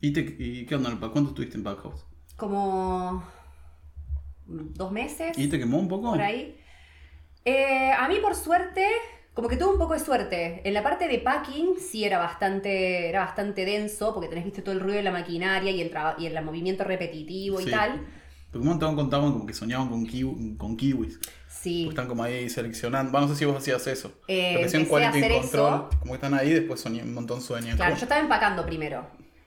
¿Y, 0.02 0.12
te- 0.12 0.36
y 0.38 0.66
qué 0.66 0.74
onda? 0.76 0.90
pack? 0.98 1.12
¿Cuánto 1.12 1.30
estuviste 1.30 1.56
en 1.58 1.64
Packhouse? 1.64 2.04
Como 2.36 3.22
dos 4.46 4.92
meses, 4.92 5.36
¿Y 5.38 5.48
te 5.48 5.58
quemó 5.58 5.78
un 5.78 5.88
poco? 5.88 6.10
por 6.10 6.20
ahí. 6.22 6.59
Eh, 7.44 7.92
a 7.92 8.06
mí, 8.08 8.16
por 8.20 8.34
suerte, 8.34 8.86
como 9.34 9.48
que 9.48 9.56
tuve 9.56 9.72
un 9.72 9.78
poco 9.78 9.94
de 9.94 10.00
suerte. 10.00 10.60
En 10.64 10.74
la 10.74 10.82
parte 10.82 11.08
de 11.08 11.18
packing 11.18 11.76
sí 11.78 12.04
era 12.04 12.18
bastante, 12.18 13.08
era 13.08 13.20
bastante 13.20 13.64
denso, 13.64 14.12
porque 14.12 14.28
tenés 14.28 14.44
viste 14.44 14.62
todo 14.62 14.74
el 14.74 14.80
ruido 14.80 14.96
de 14.96 15.02
la 15.02 15.10
maquinaria 15.12 15.70
y 15.70 15.80
el, 15.80 15.92
y 16.18 16.26
el 16.26 16.44
movimiento 16.44 16.84
repetitivo 16.84 17.60
y 17.60 17.70
tal. 17.70 18.06
Porque 18.50 18.62
un 18.62 18.68
montón 18.68 18.96
contaban 18.96 19.32
como 19.32 19.46
que 19.46 19.54
soñaban 19.54 19.88
con, 19.88 20.04
kiwi- 20.06 20.56
con 20.56 20.76
kiwis. 20.76 21.20
Sí. 21.48 21.86
Están 21.88 22.08
como 22.08 22.24
ahí 22.24 22.50
seleccionando. 22.50 23.12
Bueno, 23.12 23.28
no 23.28 23.32
sé 23.32 23.38
si 23.38 23.44
vos 23.44 23.56
hacías 23.56 23.86
eso. 23.86 24.12
Eh, 24.26 24.54
empecé 24.56 24.78
a 24.78 25.08
hacer 25.08 25.32
control. 25.32 25.40
eso. 25.44 25.90
Como 26.00 26.12
que 26.12 26.14
están 26.16 26.34
ahí, 26.34 26.50
después 26.52 26.84
soñé- 26.84 27.02
un 27.04 27.14
montón 27.14 27.40
sueñan. 27.40 27.76
Claro, 27.76 27.94
yo 27.94 28.02
estaba 28.02 28.20
empacando 28.20 28.66
primero. 28.66 29.06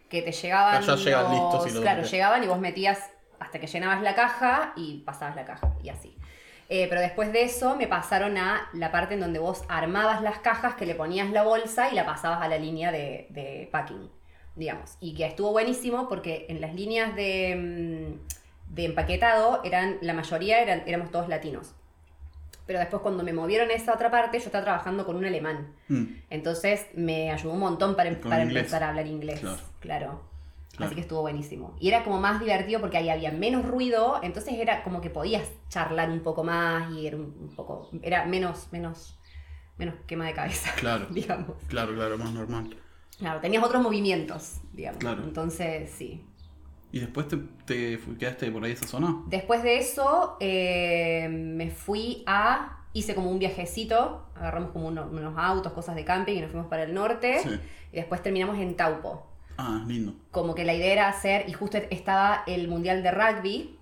Que 0.10 0.22
te 0.22 0.32
llegaban. 0.32 0.76
Ah, 0.78 0.80
ya 0.86 0.96
llegan 0.96 1.24
los- 1.24 1.32
listos 1.34 1.68
y 1.72 1.74
lo 1.76 1.82
Claro, 1.82 2.04
llegaban 2.04 2.44
y 2.44 2.48
vos 2.48 2.60
metías 2.60 3.00
hasta 3.40 3.60
que 3.60 3.68
llenabas 3.68 4.02
la 4.02 4.16
caja 4.16 4.72
y 4.78 5.00
pasabas 5.00 5.36
la 5.36 5.44
caja 5.44 5.74
y 5.84 5.90
así. 5.90 6.16
Eh, 6.70 6.88
pero 6.90 7.02
después 7.02 7.32
de 7.34 7.44
eso 7.44 7.76
me 7.76 7.88
pasaron 7.88 8.38
a 8.38 8.70
la 8.74 8.92
parte 8.92 9.14
en 9.14 9.20
donde 9.20 9.40
vos 9.40 9.64
armabas 9.68 10.22
las 10.22 10.40
cajas, 10.40 10.76
que 10.76 10.86
le 10.86 10.96
ponías 10.96 11.30
la 11.30 11.44
bolsa 11.44 11.92
y 11.92 11.96
la 11.96 12.06
pasabas 12.06 12.42
a 12.42 12.48
la 12.48 12.58
línea 12.58 12.92
de, 12.92 13.28
de 13.30 13.68
packing, 13.72 14.10
digamos. 14.56 14.98
Y 15.00 15.14
que 15.14 15.26
estuvo 15.26 15.52
buenísimo 15.52 16.08
porque 16.08 16.46
en 16.50 16.62
las 16.62 16.74
líneas 16.74 17.16
de, 17.16 18.16
mm, 18.70 18.74
de 18.76 18.86
empaquetado 18.86 19.62
eran, 19.64 19.98
la 20.02 20.14
mayoría 20.14 20.62
eran, 20.62 20.84
éramos 20.86 21.12
todos 21.12 21.28
latinos. 21.28 21.74
Pero 22.66 22.80
después 22.80 23.02
cuando 23.02 23.24
me 23.24 23.34
movieron 23.34 23.70
a 23.70 23.74
esa 23.74 23.94
otra 23.94 24.10
parte, 24.10 24.40
yo 24.40 24.46
estaba 24.46 24.64
trabajando 24.64 25.06
con 25.06 25.18
un 25.18 25.26
alemán. 25.26 25.74
Mm, 25.90 26.04
Entonces 26.30 26.88
me 26.94 27.30
ayudó 27.32 27.54
un 27.54 27.60
montón 27.60 27.96
para, 27.96 28.10
Con 28.12 28.30
para 28.30 28.44
empezar 28.44 28.84
a 28.84 28.90
hablar 28.90 29.06
inglés. 29.06 29.42
Claro. 29.42 29.58
Claro. 29.80 30.33
Claro. 30.76 30.88
Así 30.88 30.96
que 30.96 31.02
estuvo 31.02 31.22
buenísimo. 31.22 31.76
Y 31.80 31.88
era 31.90 32.04
como 32.04 32.20
más 32.20 32.40
divertido 32.40 32.82
porque 32.82 32.98
ahí 32.98 33.10
había 33.10 33.32
menos 33.32 33.64
ruido, 33.66 34.20
entonces 34.24 34.56
era 34.56 34.84
como 34.84 35.02
que 35.02 35.12
podías 35.12 35.48
charlar 35.70 36.10
un 36.10 36.22
poco 36.22 36.44
más 36.44 36.92
y 36.94 37.06
era 37.06 37.16
un, 37.18 37.54
poco. 37.56 37.90
Era 38.02 38.26
menos, 38.26 38.70
menos, 38.72 39.20
menos 39.78 39.94
quema 40.08 40.26
de 40.26 40.34
cabeza. 40.34 40.72
Claro. 40.80 41.06
digamos. 41.12 41.58
claro, 41.68 41.94
claro, 41.94 42.18
más 42.18 42.32
normal. 42.34 42.76
Claro, 43.20 43.40
tenías 43.40 43.64
otros 43.64 43.84
movimientos, 43.84 44.58
digamos. 44.74 45.00
Claro. 45.00 45.24
Entonces, 45.24 45.92
sí. 45.92 46.26
¿Y 46.92 47.00
después 47.00 47.28
te, 47.28 47.38
te 47.66 48.00
quedaste 48.18 48.52
por 48.52 48.64
ahí 48.64 48.72
esa 48.72 48.88
zona? 48.88 49.22
Después 49.28 49.62
de 49.62 49.78
eso, 49.78 50.38
eh, 50.40 51.28
me 51.30 51.70
fui 51.70 52.24
a. 52.26 52.80
Hice 52.94 53.16
como 53.16 53.32
un 53.32 53.40
viajecito, 53.40 54.28
agarramos 54.36 54.70
como 54.72 54.88
uno- 54.88 55.08
unos 55.12 55.34
autos, 55.38 55.74
cosas 55.74 55.96
de 55.96 56.06
camping 56.06 56.34
y 56.38 56.42
nos 56.42 56.52
fuimos 56.52 56.68
para 56.70 56.84
el 56.84 56.94
norte. 56.94 57.40
Sí. 57.44 57.50
Y 57.92 57.96
después 57.96 58.22
terminamos 58.24 58.58
en 58.60 58.76
Taupo. 58.76 59.33
Ah, 59.58 59.84
lindo. 59.88 60.14
Como 60.32 60.56
que 60.56 60.64
la 60.66 60.74
idea 60.74 60.92
era 60.94 61.08
hacer, 61.10 61.48
y 61.48 61.54
justo 61.54 61.78
estaba 61.90 62.44
el 62.48 62.68
Mundial 62.68 63.04
de 63.04 63.12
Rugby, 63.12 63.78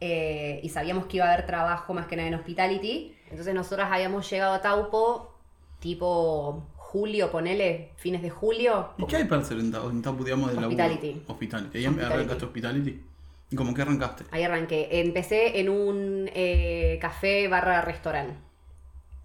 eh, 0.00 0.60
y 0.62 0.68
sabíamos 0.68 1.06
que 1.06 1.16
iba 1.16 1.26
a 1.26 1.32
haber 1.32 1.46
trabajo 1.46 1.94
más 1.94 2.06
que 2.06 2.16
nada 2.16 2.28
en 2.28 2.34
Hospitality. 2.34 3.14
Entonces 3.30 3.54
nosotros 3.54 3.88
habíamos 3.90 4.28
llegado 4.30 4.54
a 4.54 4.60
Taupo, 4.62 5.34
tipo 5.80 6.66
julio, 6.76 7.30
ponele, 7.30 7.90
fines 7.96 8.22
de 8.22 8.30
julio. 8.30 8.90
¿Y 8.98 9.06
qué 9.06 9.16
hay 9.16 9.24
para 9.24 9.42
hacer 9.42 9.58
en 9.58 9.72
Tau- 9.72 9.90
en 9.90 10.02
Taupo, 10.02 10.24
digamos, 10.24 10.48
de 10.50 10.54
laburo? 10.60 10.68
Hospitality. 10.84 11.22
Hospitality. 11.26 11.78
¿Ahí 11.78 11.86
Hospitality. 11.86 12.14
arrancaste 12.14 12.44
Hospitality? 12.44 13.02
¿Y 13.50 13.56
cómo 13.56 13.74
que 13.74 13.82
arrancaste? 13.82 14.24
Ahí 14.30 14.42
arranqué. 14.42 14.88
Empecé 15.00 15.58
en 15.60 15.68
un 15.70 16.30
eh, 16.34 16.98
café 17.00 17.48
barra 17.48 17.80
restaurante, 17.82 18.34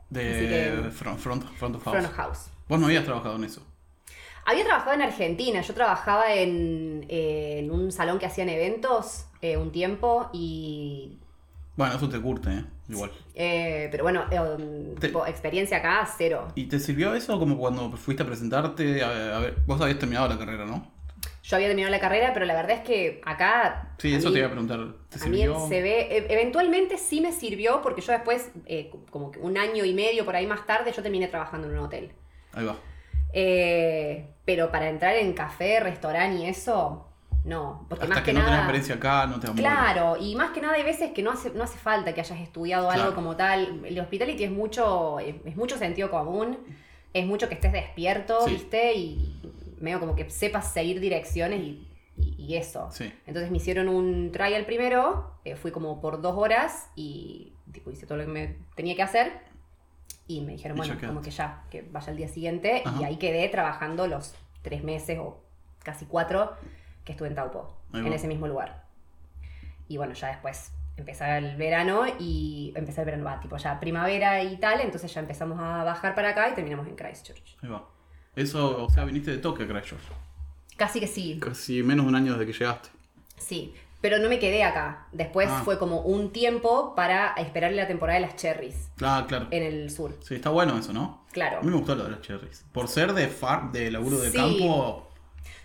De 0.09 0.21
que- 0.83 0.91
front, 0.91 1.19
front, 1.19 1.43
front 1.57 1.75
of 1.75 1.83
house. 1.83 1.93
front 1.93 2.07
of 2.09 2.15
house. 2.15 2.49
Vos 2.67 2.79
no 2.79 2.85
habías 2.87 3.03
trabajado 3.03 3.35
en 3.35 3.43
eso. 3.45 3.65
Había 4.45 4.65
trabajado 4.65 4.93
en 4.93 5.01
Argentina, 5.01 5.61
yo 5.61 5.73
trabajaba 5.73 6.33
en, 6.33 7.05
eh, 7.09 7.59
en 7.59 7.71
un 7.71 7.91
salón 7.91 8.19
que 8.19 8.25
hacían 8.25 8.49
eventos 8.49 9.25
eh, 9.41 9.57
un 9.57 9.71
tiempo 9.71 10.29
y... 10.33 11.19
Bueno, 11.75 11.95
eso 11.95 12.07
te 12.09 12.19
curte, 12.21 12.49
¿eh? 12.51 12.65
Igual. 12.89 13.11
eh, 13.33 13.87
pero 13.89 14.03
bueno, 14.03 14.25
eh, 14.29 14.95
Te- 14.99 15.07
tipo, 15.07 15.25
experiencia 15.25 15.77
acá, 15.77 16.07
cero. 16.17 16.49
¿Y 16.55 16.65
te 16.65 16.79
sirvió 16.79 17.15
eso 17.15 17.39
como 17.39 17.57
cuando 17.57 17.89
fuiste 17.93 18.23
a 18.23 18.25
presentarte? 18.25 19.01
A, 19.01 19.37
a 19.37 19.39
ver, 19.39 19.55
vos 19.65 19.79
habías 19.81 19.97
terminado 19.97 20.27
la 20.27 20.37
carrera, 20.37 20.65
¿no? 20.65 20.91
Yo 21.41 21.55
había 21.55 21.67
terminado 21.69 21.91
la 21.91 21.99
carrera, 21.99 22.31
pero 22.33 22.45
la 22.45 22.53
verdad 22.53 22.77
es 22.77 22.81
que 22.83 23.21
acá... 23.25 23.95
Sí, 23.97 24.13
eso 24.13 24.27
mí- 24.27 24.33
te 24.33 24.39
iba 24.39 24.47
a 24.47 24.51
preguntar. 24.51 24.79
¿Te 25.09 25.23
A 25.23 25.27
mí 25.27 25.41
el 25.41 25.49
sirvió? 25.55 25.67
CV, 25.67 26.17
e- 26.17 26.33
eventualmente 26.33 26.97
sí 26.97 27.21
me 27.21 27.31
sirvió 27.31 27.81
porque 27.81 28.01
yo 28.01 28.11
después, 28.11 28.51
eh, 28.65 28.91
como 29.09 29.31
que 29.31 29.39
un 29.39 29.57
año 29.57 29.83
y 29.85 29.93
medio 29.93 30.25
por 30.25 30.35
ahí 30.35 30.45
más 30.45 30.65
tarde, 30.67 30.91
yo 30.95 31.01
terminé 31.01 31.27
trabajando 31.29 31.67
en 31.69 31.73
un 31.73 31.79
hotel. 31.85 32.11
Ahí 32.53 32.65
va. 32.65 32.75
Eh, 33.33 34.27
pero 34.45 34.71
para 34.71 34.89
entrar 34.89 35.15
en 35.15 35.33
café, 35.33 35.79
restaurante 35.79 36.43
y 36.43 36.45
eso, 36.47 37.07
no. 37.45 37.85
Porque 37.89 38.03
Hasta 38.05 38.15
más 38.15 38.23
que, 38.23 38.31
que, 38.31 38.33
no 38.33 38.39
tenés 38.39 38.51
nada. 38.51 38.61
experiencia 38.63 38.95
acá, 38.95 39.27
no 39.27 39.39
te 39.39 39.47
va. 39.47 39.53
Claro, 39.53 40.17
y 40.19 40.35
más 40.35 40.51
que 40.51 40.61
nada 40.61 40.73
hay 40.75 40.83
veces 40.83 41.11
que 41.11 41.21
no 41.23 41.31
hace, 41.31 41.49
no 41.51 41.63
hace 41.63 41.77
falta 41.77 42.13
que 42.13 42.21
hayas 42.21 42.39
estudiado 42.39 42.89
algo 42.89 43.13
como 43.15 43.35
tal. 43.35 43.81
El 43.85 43.99
hospitality 43.99 44.43
es 44.45 44.51
mucho, 44.51 45.19
es, 45.19 45.35
es 45.45 45.55
mucho 45.55 45.77
sentido 45.77 46.09
común, 46.09 46.57
es 47.13 47.25
mucho 47.25 47.47
que 47.47 47.55
estés 47.55 47.71
despierto, 47.73 48.45
Sí. 48.47 48.53
¿viste? 48.53 48.93
Y 48.95 49.41
medio 49.79 49.99
como 49.99 50.15
que 50.15 50.29
sepas 50.29 50.71
seguir 50.73 50.99
direcciones 50.99 51.59
y, 51.59 51.87
y- 52.17 52.35
y 52.37 52.55
eso. 52.55 52.89
Sí. 52.91 53.11
Entonces 53.25 53.51
me 53.51 53.57
hicieron 53.57 53.89
un 53.89 54.31
trial 54.31 54.65
primero, 54.65 55.31
eh, 55.45 55.55
fui 55.55 55.71
como 55.71 55.99
por 56.01 56.21
dos 56.21 56.35
horas 56.37 56.89
y 56.95 57.53
tipo, 57.71 57.91
hice 57.91 58.05
todo 58.05 58.17
lo 58.17 58.25
que 58.25 58.31
me 58.31 58.55
tenía 58.75 58.95
que 58.95 59.03
hacer. 59.03 59.31
Y 60.27 60.41
me 60.41 60.53
dijeron, 60.53 60.77
bueno, 60.77 60.95
como 61.05 61.21
que 61.21 61.31
ya, 61.31 61.63
que 61.69 61.81
vaya 61.91 62.09
al 62.09 62.17
día 62.17 62.27
siguiente. 62.27 62.83
Y 62.99 63.03
ahí 63.03 63.17
quedé 63.17 63.47
trabajando 63.49 64.07
los 64.07 64.35
tres 64.61 64.83
meses 64.83 65.19
o 65.19 65.43
casi 65.83 66.05
cuatro 66.05 66.53
que 67.03 67.11
estuve 67.11 67.27
en 67.27 67.35
Taupo, 67.35 67.77
en 67.93 68.11
ese 68.13 68.27
mismo 68.27 68.47
lugar. 68.47 68.85
Y 69.87 69.97
bueno, 69.97 70.13
ya 70.13 70.29
después 70.29 70.71
empezaba 70.95 71.37
el 71.37 71.57
verano 71.57 72.03
y 72.19 72.71
empecé 72.75 73.01
el 73.01 73.05
verano, 73.05 73.25
va, 73.25 73.39
tipo 73.39 73.57
ya 73.57 73.79
primavera 73.79 74.43
y 74.43 74.57
tal, 74.57 74.79
entonces 74.81 75.13
ya 75.13 75.19
empezamos 75.21 75.59
a 75.59 75.83
bajar 75.83 76.15
para 76.15 76.29
acá 76.29 76.49
y 76.49 76.53
terminamos 76.53 76.87
en 76.87 76.95
Christchurch. 76.95 77.57
Ahí 77.61 77.69
va. 77.69 77.87
Eso, 78.35 78.83
o 78.85 78.89
sea, 78.89 79.03
viniste 79.05 79.31
de 79.31 79.37
toque, 79.39 79.67
Christchurch. 79.67 80.03
Casi 80.77 80.99
que 80.99 81.07
sí, 81.07 81.39
Casi 81.39 81.83
menos 81.83 82.05
de 82.05 82.09
un 82.09 82.15
año 82.15 82.33
desde 82.33 82.45
que 82.51 82.57
llegaste. 82.57 82.89
sí. 83.37 83.73
Pero 84.03 84.19
no 84.19 84.27
me 84.27 84.37
quedé 84.37 84.65
acá. 84.65 85.07
Después 85.13 85.47
Ah. 85.49 85.61
fue 85.63 85.79
como 85.79 86.01
un 86.01 86.33
tiempo 86.33 86.93
para 86.93 87.29
esperar 87.37 87.71
la 87.71 87.87
temporada 87.87 88.19
de 88.19 88.25
las 88.25 88.35
cherries 88.35 88.89
Ah, 89.01 89.23
claro. 89.29 89.47
en 89.49 89.63
el 89.63 89.89
sur. 89.89 90.17
Sí, 90.21 90.35
está 90.35 90.49
bueno 90.49 90.77
eso, 90.77 90.91
¿no? 90.91 91.23
Claro. 91.31 91.59
A 91.59 91.61
mí 91.61 91.69
me 91.71 91.77
gustó 91.77 91.95
lo 91.95 92.03
de 92.03 92.11
las 92.11 92.19
cherries. 92.21 92.65
Por 92.73 92.89
ser 92.89 93.13
de 93.13 93.29
farm, 93.29 93.71
de 93.71 93.89
laburo 93.89 94.19
de 94.19 94.29
Sí. 94.29 94.35
campo, 94.37 95.07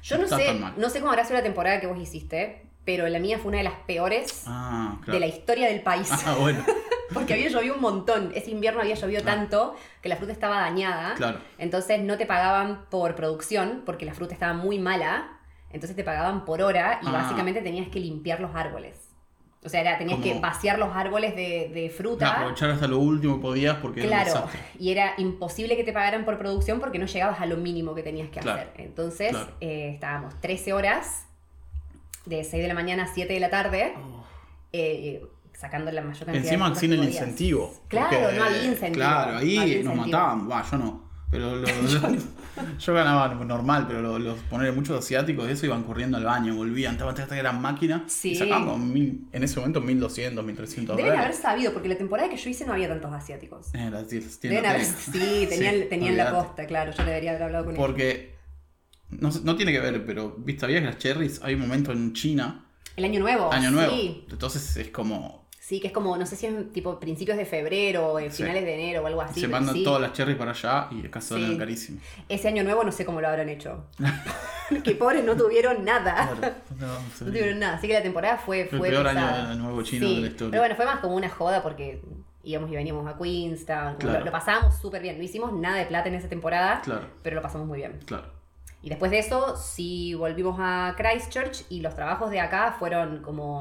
Yo 0.05 0.19
no 0.19 0.29
sé, 0.29 0.55
no 0.77 0.89
sé 0.89 1.01
cómo 1.01 1.11
habrá 1.11 1.25
sido 1.25 1.39
la 1.39 1.43
temporada 1.43 1.81
que 1.81 1.89
vos 1.89 1.99
hiciste, 1.99 2.63
pero 2.85 3.09
la 3.09 3.19
mía 3.19 3.39
fue 3.41 3.49
una 3.49 3.59
de 3.59 3.65
las 3.65 3.75
peores 3.89 4.45
Ah, 4.47 4.99
claro. 5.03 5.13
de 5.15 5.19
la 5.21 5.27
historia 5.27 5.67
del 5.67 5.83
país. 5.83 6.09
Ah, 6.13 6.37
bueno. 6.39 6.65
Porque 7.13 7.35
había 7.35 7.49
llovido 7.49 7.75
un 7.75 7.81
montón. 7.81 8.31
Ese 8.37 8.51
invierno 8.53 8.81
había 8.81 8.95
llovido 8.95 9.23
Ah. 9.23 9.27
tanto 9.27 9.75
que 10.01 10.09
la 10.09 10.15
fruta 10.17 10.33
estaba 10.33 10.61
dañada. 10.61 11.15
Claro. 11.17 11.41
Entonces 11.59 12.01
no 12.03 12.17
te 12.17 12.25
pagaban 12.27 12.85
por 12.89 13.17
producción 13.17 13.83
porque 13.85 14.05
la 14.07 14.15
fruta 14.15 14.35
estaba 14.35 14.53
muy 14.53 14.79
mala. 14.79 15.38
Entonces 15.71 15.95
te 15.97 16.05
pagaban 16.05 16.45
por 16.45 16.63
hora 16.63 16.99
y 17.03 17.07
Ah. 17.09 17.13
básicamente 17.13 17.61
tenías 17.63 17.89
que 17.89 18.01
limpiar 18.01 18.41
los 18.41 18.55
árboles. 18.55 18.97
O 19.65 19.69
sea, 19.69 19.81
era, 19.81 19.99
tenías 19.99 20.19
Como- 20.21 20.33
que 20.33 20.39
vaciar 20.41 20.79
los 20.79 20.95
árboles 20.95 21.35
de, 21.35 21.71
de 21.75 21.91
fruta. 21.91 22.31
aprovechar 22.33 22.71
hasta 22.71 22.87
lo 22.87 22.99
último 22.99 23.37
que 23.37 23.43
podías 23.43 23.77
porque 23.79 24.07
era 24.07 24.19
un 24.19 24.25
Claro, 24.25 24.49
y 24.79 24.91
era 24.93 25.15
imposible 25.19 25.77
que 25.77 25.83
te 25.85 25.93
pagaran 25.93 26.25
por 26.25 26.39
producción 26.39 26.79
porque 26.79 26.99
no 27.01 27.07
llegabas 27.07 27.41
a 27.41 27.47
lo 27.47 27.57
mínimo 27.57 27.95
que 27.95 28.03
tenías 28.05 28.29
que 28.31 28.39
Claro, 28.41 28.61
hacer. 28.61 28.73
Entonces 28.77 29.31
claro. 29.31 29.51
eh, 29.61 29.91
estábamos 29.95 30.41
13 30.41 30.73
horas, 30.73 31.27
de 32.25 32.45
6 32.45 32.63
de 32.63 32.69
la 32.69 32.75
mañana 32.75 33.05
a 33.05 33.07
7 33.09 33.33
de 33.33 33.41
la 33.41 33.51
tarde, 33.51 33.95
eh, 34.73 35.23
sacando 35.55 35.91
la 35.91 36.03
mayor 36.03 36.19
cantidad 36.27 36.35
de 36.35 36.49
Encima 36.49 36.75
sin 36.77 36.93
el 36.93 37.03
incentivo. 37.05 37.75
Claro, 37.89 38.17
porque, 38.21 38.37
no 38.39 38.45
había 38.45 38.65
incentivo. 38.65 38.93
Claro, 38.95 39.33
no 39.33 39.39
ahí 39.39 39.57
nos 39.57 39.67
incentivo. 39.67 39.95
mataban. 39.97 40.51
Va, 40.51 40.63
yo 40.71 40.77
no. 40.79 41.08
Pero 41.31 41.57
lo- 41.57 41.67
yo, 41.87 42.01
yo 42.79 42.95
ganaba 42.95 43.35
normal, 43.35 43.85
pero 43.87 44.01
los, 44.01 44.21
los 44.21 44.39
poner 44.51 44.73
muchos 44.73 44.99
asiáticos 44.99 45.47
de 45.47 45.53
eso 45.53 45.67
iban 45.67 45.83
corriendo 45.85 46.17
al 46.17 46.25
baño, 46.25 46.55
volvían, 46.55 46.93
estaban 46.95 47.15
hasta 47.19 47.35
que 47.35 47.41
eran 47.41 47.61
máquinas 47.61 48.11
Sí. 48.13 48.31
y 48.31 48.35
sacaban 48.37 48.65
como 48.65 48.79
mil- 48.79 49.27
en 49.33 49.43
ese 49.45 49.59
momento 49.61 49.81
1200, 49.81 50.45
1300 50.45 50.97
Deben 50.97 51.13
haber 51.19 51.35
sabido, 51.35 51.73
porque 51.73 51.89
la 51.89 51.97
temporada 51.99 52.29
que 52.31 52.37
yo 52.37 52.49
hice 52.51 52.65
no 52.67 52.73
había 52.73 52.89
tantos 52.89 53.13
asiáticos. 53.13 53.69
Eh, 53.75 53.91
Deben 54.43 54.65
haber, 54.67 54.85
sí, 54.85 55.47
tenían, 55.49 55.75
Sí, 55.83 55.87
tenían 55.91 56.17
la 56.17 56.31
costa, 56.31 56.67
claro, 56.67 56.93
yo 56.97 57.05
debería 57.05 57.31
haber 57.33 57.43
hablado 57.45 57.65
con 57.67 57.75
ellos. 57.75 57.87
Porque 57.87 58.35
no, 59.11 59.31
sé- 59.31 59.41
no 59.45 59.57
tiene 59.57 59.73
que 59.73 59.81
ver, 59.81 60.05
pero 60.07 60.35
viste, 60.39 60.61
sabías 60.63 60.81
que 60.81 60.87
las 60.87 60.99
cherries 60.99 61.41
hay 61.43 61.55
un 61.55 61.61
momento 61.61 61.93
en 61.93 62.13
China, 62.15 62.65
El 62.97 63.05
año 63.05 63.21
nuevo. 63.21 63.53
año 63.53 63.71
nuevo. 63.71 63.93
Sí, 63.95 64.25
Entonces 64.31 64.77
es 64.77 64.89
como 64.89 65.48
sí, 65.69 65.81
que 65.81 65.89
es 65.89 65.93
como, 65.93 66.17
no 66.17 66.25
sé 66.25 66.35
si 66.35 66.47
es 66.47 66.73
tipo 66.73 66.99
principios 66.99 67.37
de 67.37 67.45
febrero 67.45 68.13
o 68.15 68.19
en 68.19 68.33
Sí. 68.33 68.43
finales 68.43 68.65
de 68.65 68.73
enero 68.75 69.03
o 69.03 69.07
algo 69.07 69.21
así. 69.21 69.39
se 69.43 69.49
mandan 69.49 69.75
sí. 69.75 69.85
todas 69.85 70.01
las 70.01 70.15
cherries 70.15 70.39
para 70.39 70.53
allá 70.53 70.89
y 70.91 71.07
acá 71.07 71.21
salen 71.21 71.51
Sí. 71.53 71.59
carísimas. 71.59 72.03
Ese 72.29 72.49
año 72.49 72.65
nuevo 72.65 72.85
no 72.85 72.91
sé 72.93 73.05
cómo 73.05 73.21
lo 73.21 73.29
habrán 73.29 73.51
hecho. 73.51 73.85
que 74.85 74.95
pobres 74.95 75.25
no 75.25 75.37
tuvieron 75.37 75.85
nada. 75.85 76.31
Claro, 76.39 76.55
no, 76.79 76.87
No 76.87 77.27
tuvieron 77.33 77.59
nada. 77.59 77.77
Así 77.77 77.87
que 77.87 77.93
la 77.95 78.03
temporada 78.03 78.39
fue. 78.39 78.63
El 78.63 78.69
fue 78.79 78.89
peor 78.89 79.07
año 79.07 79.21
pesada. 79.21 79.55
nuevo 79.57 79.83
chino 79.83 80.09
de 80.09 80.15
la 80.21 80.27
historia. 80.29 80.51
Pero 80.53 80.63
bueno, 80.63 80.75
fue 80.77 80.87
más 80.87 81.01
como 81.01 81.15
una 81.17 81.29
joda 81.29 81.63
porque 81.63 82.01
íbamos 82.45 82.71
y 82.71 82.77
veníamos 82.77 83.07
a 83.07 83.19
Queenstown. 83.19 83.97
Claro. 83.97 84.21
Lo, 84.21 84.25
lo 84.25 84.33
pasábamos 84.33 84.79
súper 84.79 85.03
bien. 85.03 85.19
No 85.19 85.25
hicimos 85.25 85.53
nada 85.53 85.77
de 85.77 85.85
plata 85.87 86.09
en 86.09 86.15
esa 86.15 86.29
temporada, 86.31 86.81
Claro, 86.83 87.07
pero 87.23 87.37
lo 87.37 87.43
pasamos 87.43 87.67
muy 87.67 87.79
bien. 87.79 87.99
claro. 88.07 88.25
Y 88.81 88.89
después 88.91 89.11
de 89.11 89.19
eso, 89.19 89.57
sí 89.57 90.15
volvimos 90.15 90.57
a 90.61 90.95
Christchurch 90.97 91.65
y 91.69 91.81
los 91.81 91.95
trabajos 91.97 92.31
de 92.31 92.39
acá 92.41 92.77
fueron 92.79 93.23
como 93.23 93.61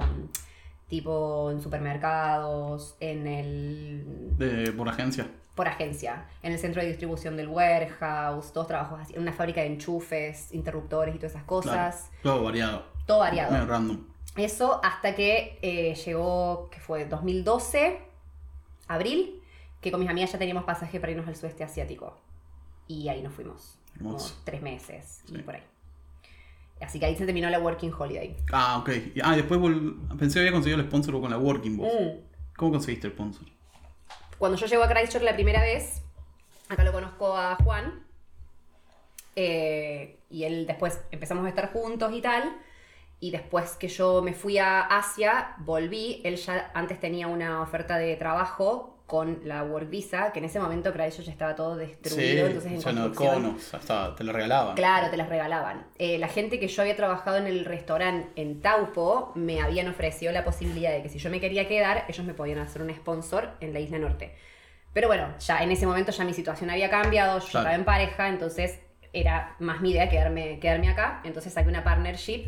tipo 0.90 1.52
en 1.52 1.62
supermercados, 1.62 2.96
en 3.00 3.28
el 3.28 4.06
De, 4.38 4.72
por 4.72 4.88
agencia. 4.90 5.28
por 5.56 5.68
agencia, 5.68 6.26
en 6.44 6.54
el 6.54 6.60
centro 6.60 6.82
de 6.82 6.88
distribución 6.90 7.36
del 7.36 7.48
warehouse, 7.50 8.54
todos 8.54 8.68
trabajos 8.68 9.00
así, 9.02 9.14
en 9.16 9.22
una 9.22 9.34
fábrica 9.34 9.62
de 9.62 9.68
enchufes, 9.68 10.54
interruptores 10.54 11.16
y 11.16 11.18
todas 11.18 11.32
esas 11.34 11.44
Claro. 11.44 11.62
cosas, 11.62 12.10
Todo 12.24 12.44
variado. 12.44 12.86
todo 13.06 13.20
variado. 13.20 13.52
Medio 13.52 13.66
random. 13.66 14.06
Eso 14.36 14.80
hasta 14.84 15.16
que 15.16 15.58
eh, 15.64 15.96
llegó, 15.96 16.70
que 16.70 16.80
fue 16.80 17.06
2012, 17.06 18.00
abril, 18.88 19.42
que 19.82 19.92
con 19.92 20.00
mis 20.00 20.10
amigas 20.10 20.32
ya 20.32 20.38
teníamos 20.40 20.64
pasaje 20.64 21.00
para 21.00 21.12
irnos 21.12 21.28
al 21.28 21.36
sudeste 21.36 21.64
asiático. 21.64 22.16
Y 22.88 23.10
ahí 23.10 23.22
nos 23.22 23.34
fuimos. 23.34 23.78
Como 23.98 24.18
tres 24.44 24.62
meses 24.62 25.22
y 25.28 25.40
por 25.40 25.56
ahí. 25.56 25.64
Así 26.82 27.00
que 27.00 27.06
ahí 27.08 27.16
se 27.16 27.26
terminó 27.26 27.50
la 27.50 27.60
Working 27.60 27.92
Holiday. 27.98 28.36
Ah, 28.52 28.78
ok. 28.80 28.90
Ah, 29.24 29.34
y 29.34 29.38
después 29.38 29.60
vol- 29.60 30.18
pensé 30.18 30.36
que 30.36 30.40
había 30.42 30.52
conseguido 30.52 30.80
el 30.80 30.88
sponsor 30.88 31.20
con 31.20 31.30
la 31.32 31.38
Working 31.38 31.78
Boss. 31.78 31.92
Mm. 31.94 32.08
¿Cómo 32.56 32.72
conseguiste 32.72 33.08
el 33.08 33.14
sponsor? 33.14 33.48
Cuando 34.38 34.58
yo 34.58 34.68
llego 34.68 34.84
a 34.84 34.88
Christchurch 34.90 35.24
la 35.24 35.34
primera 35.34 35.62
vez, 35.62 36.02
acá 36.70 36.84
lo 36.84 36.92
conozco 36.92 37.36
a 37.36 37.56
Juan. 37.64 38.04
eh, 39.36 40.20
y 40.30 40.44
él 40.44 40.66
después 40.66 41.00
empezamos 41.12 41.46
a 41.46 41.50
estar 41.50 41.72
juntos 41.72 42.12
y 42.14 42.22
tal. 42.22 42.58
Y 43.20 43.32
después 43.32 43.72
que 43.78 43.88
yo 43.88 44.22
me 44.22 44.34
fui 44.34 44.58
a 44.60 44.82
Asia, 44.82 45.56
volví. 45.60 46.22
Él 46.24 46.36
ya 46.36 46.72
antes 46.74 47.00
tenía 47.00 47.28
una 47.28 47.62
oferta 47.62 47.98
de 47.98 48.16
trabajo 48.16 48.97
con 49.08 49.40
la 49.46 49.64
Work 49.64 49.90
Visa, 49.90 50.32
que 50.34 50.40
en 50.40 50.46
ese 50.46 50.60
momento 50.60 50.92
Christchurch 50.92 51.26
ya 51.28 51.32
estaba 51.32 51.56
todo 51.56 51.78
destruido. 51.78 52.46
entonces 52.48 52.72
en 52.74 52.80
ya 52.82 52.92
no, 52.92 53.02
construcción- 53.06 53.34
conos, 53.44 53.74
hasta 53.74 54.16
te 54.16 54.24
lo 54.26 54.34
regalaban. 54.34 54.76
Claro, 54.76 55.10
te 55.10 55.16
las 55.18 55.30
regalaban. 55.30 55.86
Eh, 55.98 56.18
la 56.20 56.28
gente 56.28 56.60
que 56.60 56.68
yo 56.68 56.82
había 56.82 56.96
trabajado 56.98 57.38
en 57.38 57.48
el 57.48 57.64
restaurante 57.64 58.30
en 58.40 58.62
Taupo 58.62 59.32
me 59.36 59.62
habían 59.62 59.88
ofrecido 59.88 60.34
la 60.34 60.44
posibilidad 60.44 60.92
de 60.92 61.02
que 61.02 61.08
si 61.10 61.20
yo 61.20 61.30
me 61.30 61.40
quería 61.40 61.68
quedar, 61.70 62.04
ellos 62.10 62.26
me 62.28 62.34
podían 62.34 62.60
hacer 62.60 62.82
un 62.82 62.94
sponsor 62.94 63.52
en 63.62 63.72
la 63.72 63.80
isla 63.80 63.98
norte. 63.98 64.36
Pero 64.92 65.08
bueno, 65.08 65.34
ya 65.40 65.64
en 65.64 65.72
ese 65.72 65.86
momento 65.86 66.12
ya 66.12 66.26
mi 66.26 66.34
situación 66.34 66.70
había 66.70 66.90
cambiado, 66.90 67.40
yo 67.40 67.46
Claro. 67.48 67.60
estaba 67.68 67.76
en 67.76 67.86
pareja, 67.86 68.28
entonces 68.28 68.80
era 69.14 69.56
más 69.60 69.80
mi 69.80 69.92
idea 69.92 70.10
quedarme, 70.10 70.60
quedarme 70.60 70.90
acá. 70.90 71.22
Entonces 71.24 71.54
saqué 71.54 71.70
una 71.70 71.84
partnership 71.86 72.48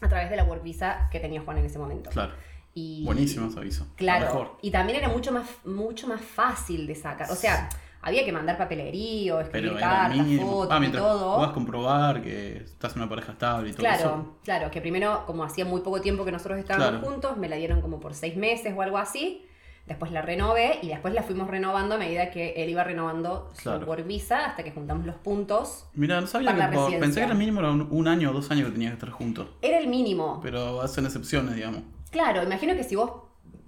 a 0.00 0.08
través 0.08 0.30
de 0.30 0.36
la 0.36 0.42
Work 0.44 0.62
Visa 0.64 1.08
que 1.12 1.20
tenía 1.20 1.40
Juan 1.42 1.58
en 1.58 1.66
ese 1.66 1.78
momento. 1.78 2.10
Claro. 2.10 2.32
Y, 2.78 3.02
Buenísimo 3.06 3.48
ese 3.48 3.58
aviso. 3.58 3.86
Claro. 3.96 4.58
Y 4.60 4.70
también 4.70 4.98
era 4.98 5.08
mucho 5.08 5.32
más, 5.32 5.46
mucho 5.64 6.06
más 6.06 6.20
fácil 6.20 6.86
de 6.86 6.94
sacar. 6.94 7.30
O 7.30 7.34
sea, 7.34 7.70
había 8.02 8.22
que 8.22 8.32
mandar 8.32 8.58
papelerío, 8.58 9.40
escribir 9.40 9.70
Pero 9.70 9.80
cartas, 9.80 10.26
fotos 10.38 10.68
Ah, 10.78 10.84
y 10.84 10.88
todo. 10.92 11.36
puedas 11.38 11.52
comprobar 11.52 12.20
que 12.22 12.58
estás 12.58 12.92
en 12.94 12.98
una 13.00 13.08
pareja 13.08 13.32
estable 13.32 13.70
y 13.70 13.72
todo 13.72 13.80
Claro, 13.80 13.98
eso. 14.04 14.36
claro, 14.44 14.70
que 14.70 14.82
primero, 14.82 15.24
como 15.26 15.42
hacía 15.42 15.64
muy 15.64 15.80
poco 15.80 16.02
tiempo 16.02 16.26
que 16.26 16.32
nosotros 16.32 16.58
estábamos 16.58 16.90
Claro. 17.00 17.06
juntos, 17.10 17.36
me 17.38 17.48
la 17.48 17.56
dieron 17.56 17.80
como 17.80 17.98
por 17.98 18.12
seis 18.14 18.36
meses 18.36 18.74
o 18.76 18.82
algo 18.82 18.98
así. 18.98 19.46
Después 19.86 20.12
la 20.12 20.20
renové 20.20 20.78
y 20.82 20.88
después 20.88 21.14
la 21.14 21.22
fuimos 21.22 21.48
renovando 21.48 21.94
a 21.94 21.98
medida 21.98 22.30
que 22.30 22.54
él 22.56 22.68
iba 22.68 22.84
renovando 22.84 23.50
su 23.54 23.62
Claro. 23.62 23.86
work 23.86 24.04
visa 24.06 24.44
hasta 24.44 24.64
que 24.64 24.72
juntamos 24.72 25.06
los 25.06 25.14
puntos. 25.16 25.86
Mira, 25.94 26.20
no 26.20 26.26
sabía 26.26 26.54
que 26.90 26.98
pensé 26.98 27.20
que 27.20 27.24
era 27.26 27.34
mínimo 27.34 27.60
era 27.60 27.70
un, 27.70 27.88
un 27.90 28.06
año 28.08 28.30
o 28.30 28.32
dos 28.34 28.50
años 28.50 28.66
que 28.66 28.72
tenías 28.72 28.90
que 28.90 28.96
estar 28.96 29.10
juntos. 29.10 29.48
Era 29.62 29.78
el 29.78 29.86
mínimo. 29.86 30.40
Pero 30.42 30.82
hacen 30.82 31.06
excepciones, 31.06 31.54
digamos. 31.54 31.82
Claro, 32.16 32.42
imagino 32.42 32.74
que 32.74 32.82
si 32.82 32.96
vos 32.96 33.10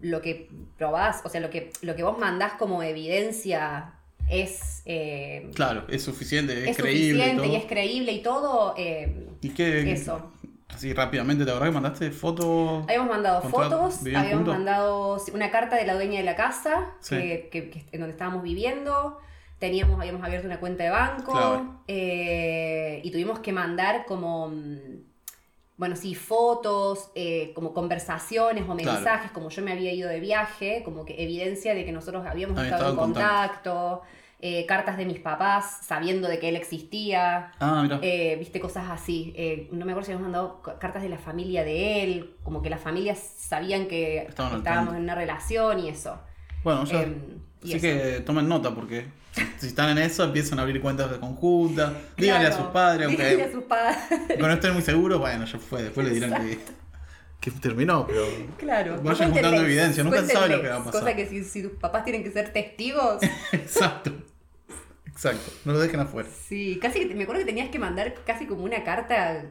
lo 0.01 0.23
que 0.23 0.49
probás, 0.79 1.21
o 1.25 1.29
sea, 1.29 1.41
lo 1.43 1.51
que, 1.51 1.71
lo 1.83 1.95
que 1.95 2.03
vos 2.03 2.17
mandás 2.19 2.55
como 2.55 2.83
evidencia 2.83 3.93
es, 4.31 4.81
eh, 4.87 5.51
Claro, 5.55 5.85
es 5.89 6.03
suficiente, 6.03 6.63
es, 6.63 6.69
es 6.71 6.77
creíble. 6.79 7.25
suficiente 7.25 7.49
y, 7.49 7.57
es 7.57 7.65
creíble 7.67 8.13
y 8.13 8.23
todo, 8.23 8.73
eh, 8.79 9.29
¿Y 9.43 9.51
qué? 9.51 9.93
eso. 9.93 10.33
Así 10.69 10.95
rápidamente, 10.95 11.45
¿te 11.45 11.51
acordás 11.51 11.69
que 11.69 11.75
mandaste 11.75 12.11
fotos? 12.11 12.85
Habíamos 12.85 13.09
mandado 13.11 13.43
fotos, 13.43 14.03
¿vivían 14.03 14.23
habíamos 14.23 14.39
juntos? 14.47 14.55
mandado 14.55 15.19
una 15.35 15.51
carta 15.51 15.77
de 15.77 15.85
la 15.87 15.95
dueña 15.95 16.19
de 16.21 16.25
la 16.25 16.37
casa 16.37 16.91
Sí. 17.01 17.17
que, 17.17 17.49
que- 17.53 17.71
que- 17.71 17.85
en 17.93 18.01
donde 18.01 18.13
estábamos 18.13 18.43
viviendo. 18.43 19.19
Teníamos, 19.59 20.01
habíamos 20.01 20.23
abierto 20.25 20.47
una 20.47 20.59
cuenta 20.61 20.85
de 20.85 20.91
banco 20.91 21.33
Claro. 21.33 21.83
eh, 21.89 23.01
y 23.03 23.11
tuvimos 23.11 23.41
que 23.41 23.53
mandar 23.53 24.07
como, 24.07 24.49
mm, 24.51 25.08
bueno, 25.79 25.97
sí, 25.97 26.15
fotos, 26.15 27.11
eh, 27.15 27.53
como 27.55 27.73
conversaciones 27.73 28.65
o 28.69 28.75
Claro. 28.77 28.93
mensajes, 28.99 29.31
como 29.31 29.49
yo 29.49 29.63
me 29.63 29.73
había 29.73 29.93
ido 29.93 30.09
de 30.09 30.21
viaje, 30.21 30.83
como 30.85 31.05
que 31.05 31.23
evidencia 31.23 31.75
de 31.75 31.85
que 31.85 31.93
nosotros 31.93 32.27
habíamos 32.27 32.61
estado 32.61 32.91
en 32.91 32.97
contacto. 32.97 34.03
eh, 34.41 34.67
cartas 34.67 34.97
de 34.97 35.05
mis 35.05 35.19
papás 35.19 35.81
sabiendo 35.83 36.29
de 36.29 36.39
que 36.39 36.49
él 36.51 36.55
existía. 36.55 37.51
Ah, 37.59 37.81
mira. 37.83 37.99
Eh, 38.03 38.37
viste 38.39 38.61
cosas 38.61 38.89
así. 38.89 39.33
Eh, 39.37 39.69
no 39.73 39.85
me 39.85 39.91
acuerdo 39.91 40.07
si 40.07 40.13
habíamos 40.13 40.31
mandado 40.31 40.63
ca- 40.63 40.79
cartas 40.79 41.03
de 41.03 41.09
la 41.09 41.19
familia 41.19 41.65
de 41.65 42.05
él, 42.05 42.37
como 42.45 42.63
que 42.63 42.71
las 42.71 42.81
familias 42.81 43.19
sabían 43.19 43.89
que 43.89 44.19
Estaban 44.19 44.59
estábamos 44.59 44.95
en 44.95 45.03
una 45.03 45.17
relación 45.17 45.81
y 45.81 45.89
eso. 45.89 46.21
Bueno, 46.69 46.85
ya. 46.85 47.03
em, 47.03 47.39
Así 47.63 47.81
que 47.81 48.23
tomen 48.25 48.49
nota 48.49 48.75
porque 48.75 49.07
si, 49.59 49.67
están 49.67 49.91
en 49.91 49.99
eso 49.99 50.25
empiezan 50.25 50.59
a 50.59 50.63
abrir 50.63 50.81
cuentas 50.81 51.11
de 51.11 51.19
conjunta. 51.19 51.93
Díganle 52.17 52.49
a 52.49 52.53
sus 52.53 52.67
padres, 52.67 53.09
díganle 53.09 53.43
a 53.43 53.45
aunque 53.45 53.53
sus 53.53 53.65
padres. 53.65 53.99
aunque 54.11 54.37
no 54.39 54.53
estén 54.53 54.73
muy 54.73 54.83
seguros, 54.83 55.19
bueno, 55.19 55.45
ya 55.45 55.59
fue. 55.59 55.83
Después 55.83 56.07
le 56.07 56.15
dirán 56.15 56.47
que, 56.47 56.59
que 57.41 57.51
terminó, 57.51 58.07
pero. 58.07 58.27
Claro. 58.59 59.01
Vayan 59.03 59.33
juntando 59.33 59.63
evidencia, 59.63 60.05
nunca 60.05 60.23
se 60.23 60.33
sabe 60.33 60.57
lo 60.57 60.63
que 60.63 60.69
va 60.69 60.77
a 60.77 60.85
pasar. 60.85 61.01
Cosa 61.01 61.17
que 61.17 61.27
si, 61.27 61.45
si 61.45 61.63
tus 61.63 61.73
papás 61.73 62.05
tienen 62.05 62.23
que 62.23 62.31
ser 62.31 62.53
testigos. 62.53 63.23
Exacto. 63.53 64.13
Exacto. 65.07 65.51
No 65.65 65.73
lo 65.73 65.81
dejen 65.81 65.99
afuera. 65.99 66.29
Sí, 66.47 66.79
casi 66.81 67.09
que 67.09 67.15
me 67.15 67.25
acuerdo 67.25 67.41
que 67.41 67.47
tenías 67.47 67.71
que 67.71 67.79
mandar 67.81 68.15
casi 68.25 68.47
como 68.47 68.63
una 68.63 68.85
carta 68.85 69.47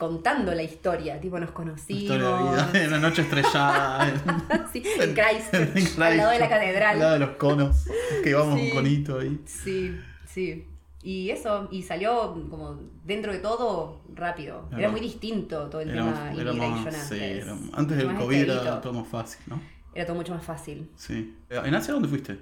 contando 0.00 0.52
la 0.54 0.62
historia. 0.64 1.20
Tipo, 1.20 1.38
nos 1.38 1.52
conocimos. 1.52 2.02
Historia 2.02 2.28
de 2.28 2.42
vida. 2.42 2.70
En 2.74 2.88
una 2.88 2.98
noche 2.98 3.22
estrellada. 3.22 4.08
en- 4.08 4.68
sí, 4.72 4.82
en 4.98 5.14
Christchurch, 5.14 5.96
en 5.96 6.02
al 6.02 6.16
lado 6.16 6.30
de 6.30 6.38
la 6.40 6.48
catedral. 6.48 6.92
Al 6.94 6.98
lado 6.98 7.12
de 7.12 7.18
los 7.20 7.30
conos. 7.36 7.84
Que 8.24 8.30
íbamos 8.30 8.58
Sí. 8.58 8.66
un 8.66 8.70
conito 8.74 9.20
ahí. 9.20 9.40
Sí, 9.44 9.96
sí. 10.26 10.66
Y 11.02 11.30
eso, 11.30 11.68
y 11.70 11.82
salió 11.82 12.34
como 12.50 12.78
dentro 13.04 13.32
de 13.32 13.38
todo 13.38 14.00
rápido. 14.14 14.66
Era 14.70 14.80
Era- 14.80 14.90
muy 14.90 15.00
distinto 15.00 15.68
todo 15.70 15.80
el 15.82 15.90
tema 15.92 16.30
era 16.32 16.50
immigration 16.52 16.84
más, 16.84 17.08
sí, 17.08 17.14
antes. 17.14 17.46
antes 17.74 17.96
del 17.96 18.14
COVID 18.16 18.36
era 18.50 18.80
todo 18.80 18.92
más 18.94 19.06
fácil, 19.08 19.40
¿no? 19.46 19.62
Era 19.94 20.06
todo 20.06 20.16
mucho 20.16 20.34
más 20.34 20.44
fácil. 20.44 20.90
Sí. 20.96 21.36
¿En 21.48 21.74
Asia 21.74 21.94
dónde 21.94 22.08
fuiste? 22.08 22.38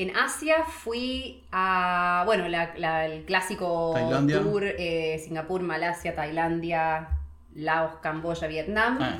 En 0.00 0.16
Asia 0.16 0.62
fui 0.64 1.42
a, 1.50 2.22
bueno, 2.24 2.46
la- 2.48 2.72
la- 2.76 3.06
el 3.06 3.24
clásico 3.24 3.90
Tailandia. 3.94 4.40
tour, 4.40 4.62
eh, 4.64 5.18
Singapur, 5.18 5.60
Malasia, 5.60 6.14
Tailandia, 6.14 7.08
Laos, 7.56 7.96
Camboya, 8.00 8.46
Vietnam. 8.46 8.98
Ah, 9.00 9.18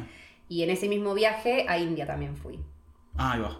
Y 0.48 0.62
en 0.62 0.70
ese 0.70 0.88
mismo 0.88 1.14
viaje 1.14 1.66
a 1.68 1.78
India 1.78 2.06
también 2.06 2.36
fui. 2.36 2.60
ah, 3.16 3.32
ahí 3.32 3.40
va. 3.40 3.58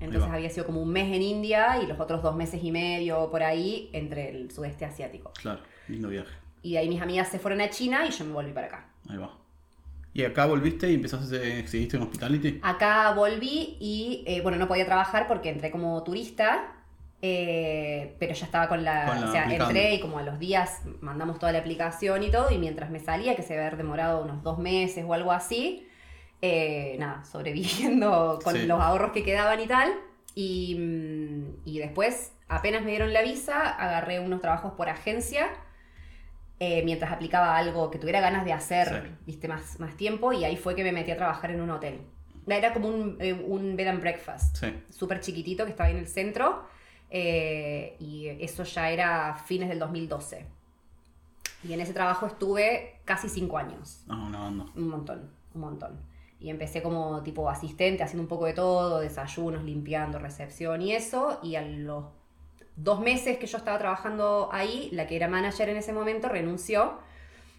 Entonces 0.00 0.30
había 0.30 0.50
sido 0.50 0.66
como 0.66 0.82
un 0.82 0.90
mes 0.90 1.06
en 1.14 1.22
India 1.22 1.80
y 1.82 1.86
los 1.86 1.98
otros 2.00 2.22
dos 2.22 2.34
meses 2.36 2.60
y 2.62 2.70
medio 2.72 3.30
por 3.30 3.42
ahí 3.44 3.88
entre 3.92 4.30
el 4.30 4.50
sudeste 4.50 4.84
asiático. 4.84 5.32
Claro, 5.40 5.60
lindo 5.86 6.08
viaje. 6.08 6.34
Y 6.62 6.72
de 6.72 6.78
ahí 6.80 6.88
mis 6.88 7.00
amigas 7.00 7.28
se 7.28 7.38
fueron 7.38 7.60
a 7.60 7.70
China 7.70 8.04
y 8.06 8.10
yo 8.10 8.24
me 8.24 8.32
volví 8.32 8.52
para 8.52 8.66
acá. 8.66 8.88
Ahí 9.08 9.16
va. 9.16 9.30
¿Y 10.18 10.24
acá 10.24 10.46
volviste 10.46 10.90
y 10.90 10.94
empezaste, 10.96 11.64
seguiste 11.68 11.96
en 11.96 12.02
Hospitality? 12.02 12.58
Acá 12.64 13.12
volví 13.12 13.76
y, 13.78 14.24
eh, 14.26 14.40
bueno, 14.40 14.58
no 14.58 14.66
podía 14.66 14.84
trabajar 14.84 15.28
porque 15.28 15.48
entré 15.48 15.70
como 15.70 16.02
turista, 16.02 16.72
eh, 17.22 18.16
pero 18.18 18.34
ya 18.34 18.44
estaba 18.46 18.66
con 18.68 18.82
la... 18.82 19.06
Con 19.06 19.20
la 19.20 19.28
o 19.28 19.30
sea, 19.30 19.42
aplicando. 19.44 19.70
entré 19.70 19.94
y 19.94 20.00
como 20.00 20.18
a 20.18 20.22
los 20.22 20.40
días 20.40 20.80
mandamos 21.00 21.38
toda 21.38 21.52
la 21.52 21.60
aplicación 21.60 22.24
y 22.24 22.32
todo, 22.32 22.50
y 22.50 22.58
mientras 22.58 22.90
me 22.90 22.98
salía, 22.98 23.36
que 23.36 23.44
se 23.44 23.56
haber 23.56 23.76
demorado 23.76 24.24
unos 24.24 24.42
dos 24.42 24.58
meses 24.58 25.04
o 25.06 25.14
algo 25.14 25.30
así, 25.30 25.86
eh, 26.42 26.96
nada, 26.98 27.24
sobreviviendo 27.24 28.40
con 28.44 28.56
Sí. 28.56 28.66
los 28.66 28.80
ahorros 28.80 29.12
que 29.12 29.22
quedaban 29.22 29.60
y 29.60 29.68
tal. 29.68 29.92
Y, 30.34 30.74
mm, 30.80 31.44
y 31.64 31.78
después, 31.78 32.32
apenas 32.48 32.82
me 32.82 32.90
dieron 32.90 33.12
la 33.12 33.22
visa, 33.22 33.70
agarré 33.70 34.18
unos 34.18 34.40
trabajos 34.40 34.72
por 34.72 34.88
agencia. 34.88 35.46
Eh, 36.60 36.82
mientras 36.84 37.12
aplicaba 37.12 37.56
algo 37.56 37.90
que 37.90 37.98
tuviera 37.98 38.20
ganas 38.20 38.44
de 38.44 38.52
hacer, 38.52 38.88
Sí. 38.88 39.14
viste, 39.26 39.48
más, 39.48 39.78
más 39.80 39.96
tiempo, 39.96 40.32
y 40.32 40.44
ahí 40.44 40.56
fue 40.56 40.74
que 40.74 40.82
me 40.84 40.92
metí 40.92 41.10
a 41.10 41.16
trabajar 41.16 41.50
en 41.50 41.60
un 41.60 41.70
hotel. 41.70 42.00
Era 42.46 42.72
como 42.72 42.88
un, 42.88 43.16
eh, 43.20 43.32
un 43.34 43.76
bed 43.76 43.86
and 43.88 44.00
breakfast, 44.00 44.56
Sí. 44.56 44.72
súper 44.90 45.20
chiquitito, 45.20 45.64
que 45.64 45.70
estaba 45.70 45.88
ahí 45.88 45.94
en 45.94 46.00
el 46.00 46.08
centro, 46.08 46.64
eh, 47.10 47.96
y 48.00 48.26
eso 48.40 48.64
ya 48.64 48.90
era 48.90 49.34
fines 49.46 49.68
del 49.68 49.78
2012. 49.78 50.46
Y 51.64 51.72
en 51.72 51.80
ese 51.80 51.92
trabajo 51.92 52.26
estuve 52.26 53.00
casi 53.04 53.28
cinco 53.28 53.58
años. 53.58 54.04
Ah, 54.08 54.16
una 54.26 54.38
banda. 54.40 54.66
Un 54.76 54.88
montón, 54.88 55.30
un 55.54 55.60
montón. 55.60 56.00
Y 56.40 56.50
empecé 56.50 56.82
como 56.82 57.22
tipo 57.24 57.50
asistente, 57.50 58.02
haciendo 58.04 58.22
un 58.22 58.28
poco 58.28 58.44
de 58.46 58.52
todo, 58.52 59.00
desayunos, 59.00 59.64
limpiando, 59.64 60.18
recepción 60.20 60.80
y 60.82 60.92
eso. 60.94 61.40
Y 61.42 61.56
a 61.56 61.62
los 61.62 62.04
dos 62.80 63.00
meses 63.00 63.38
que 63.38 63.46
yo 63.46 63.58
estaba 63.58 63.78
trabajando 63.78 64.48
ahí, 64.52 64.88
la 64.92 65.06
que 65.06 65.16
era 65.16 65.28
manager 65.28 65.68
en 65.68 65.76
ese 65.76 65.92
momento 65.92 66.28
renunció. 66.28 66.98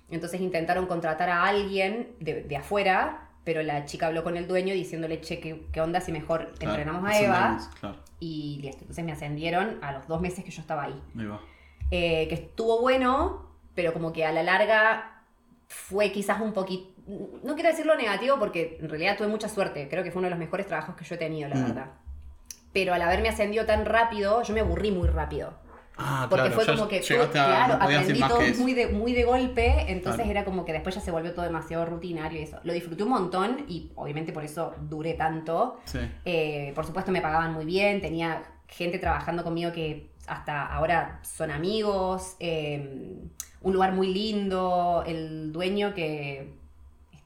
Entonces 0.10 0.42
intentaron 0.42 0.88
contratar 0.88 1.30
a 1.30 1.44
alguien 1.44 2.16
de, 2.20 2.44
de 2.44 2.58
afuera, 2.58 3.30
pero 3.44 3.62
la 3.62 3.86
chica 3.86 4.08
habló 4.08 4.24
con 4.24 4.38
el 4.38 4.48
dueño 4.48 4.74
diciéndole, 4.74 5.22
che, 5.22 5.40
¿qué, 5.40 5.66
qué 5.72 5.82
onda 5.82 6.02
si 6.02 6.12
mejor 6.12 6.54
Claro, 6.58 6.76
entrenamos 6.78 7.06
a 7.10 7.20
Eva? 7.20 7.60
Claro, 7.80 7.98
Y 8.20 8.60
listo. 8.62 8.82
Entonces 8.82 9.06
me 9.06 9.12
ascendieron 9.12 9.78
a 9.84 9.92
los 9.92 10.08
dos 10.08 10.20
meses 10.22 10.44
que 10.44 10.52
yo 10.52 10.62
estaba 10.62 10.84
ahí 10.86 11.02
ahí 11.18 11.26
va. 11.26 11.40
eh, 11.92 12.28
que 12.28 12.36
estuvo 12.36 12.82
bueno, 12.82 13.46
pero 13.76 13.94
como 13.94 14.12
que 14.14 14.26
a 14.26 14.32
la 14.32 14.42
larga 14.44 15.22
fue 15.68 16.12
quizás 16.12 16.42
un 16.42 16.54
poquito, 16.54 16.90
no 17.44 17.54
quiero 17.56 17.70
decirlo 17.70 17.96
negativo 17.96 18.38
porque 18.40 18.78
en 18.82 18.90
realidad 18.90 19.18
tuve 19.18 19.28
mucha 19.28 19.48
suerte, 19.50 19.88
creo 19.90 20.04
que 20.04 20.12
fue 20.12 20.20
uno 20.20 20.28
de 20.28 20.32
los 20.32 20.40
mejores 20.40 20.66
trabajos 20.68 20.96
que 20.96 21.06
yo 21.06 21.16
he 21.16 21.18
tenido, 21.18 21.48
la 21.50 21.56
Mm. 21.56 21.64
verdad. 21.66 21.92
Pero 22.74 22.94
al 22.94 23.02
haberme 23.02 23.30
ascendido 23.30 23.66
tan 23.66 23.86
rápido, 23.86 24.44
yo 24.44 24.54
me 24.54 24.60
aburrí 24.60 24.92
muy 24.92 25.08
rápido. 25.08 25.54
Ah, 26.02 26.28
Porque 26.30 26.48
claro. 26.50 26.62
fue 26.62 26.76
como 26.76 26.88
que, 26.88 27.02
todo- 27.02 27.30
claro, 27.30 27.78
no 27.78 27.84
aprendí 27.84 28.20
todo 28.22 28.40
muy 28.60 28.74
de, 28.74 28.88
muy 28.88 29.12
de 29.14 29.24
golpe, 29.26 29.92
entonces 29.92 30.16
Claro. 30.22 30.32
era 30.32 30.46
como 30.46 30.64
que 30.64 30.72
después 30.72 30.96
ya 30.96 31.02
se 31.02 31.12
volvió 31.12 31.34
todo 31.34 31.44
demasiado 31.44 31.86
rutinario 31.86 32.40
y 32.40 32.44
eso. 32.44 32.58
Lo 32.64 32.72
disfruté 32.72 33.04
un 33.04 33.10
montón 33.10 33.66
y 33.68 33.92
obviamente 33.96 34.32
por 34.32 34.46
eso 34.46 34.74
duré 34.90 35.16
tanto. 35.16 35.80
Sí. 35.84 36.00
Eh, 36.24 36.72
por 36.74 36.86
supuesto 36.86 37.12
me 37.12 37.20
pagaban 37.22 37.54
muy 37.54 37.66
bien, 37.66 38.00
tenía 38.00 38.44
gente 38.70 38.98
trabajando 38.98 39.44
conmigo 39.44 39.74
que 39.74 40.12
hasta 40.28 40.68
ahora 40.68 41.20
son 41.24 41.52
amigos, 41.52 42.36
eh, 42.40 43.18
un 43.62 43.74
lugar 43.74 43.92
muy 43.92 44.14
lindo, 44.14 45.04
el 45.06 45.52
dueño 45.52 45.94
que 45.94 46.54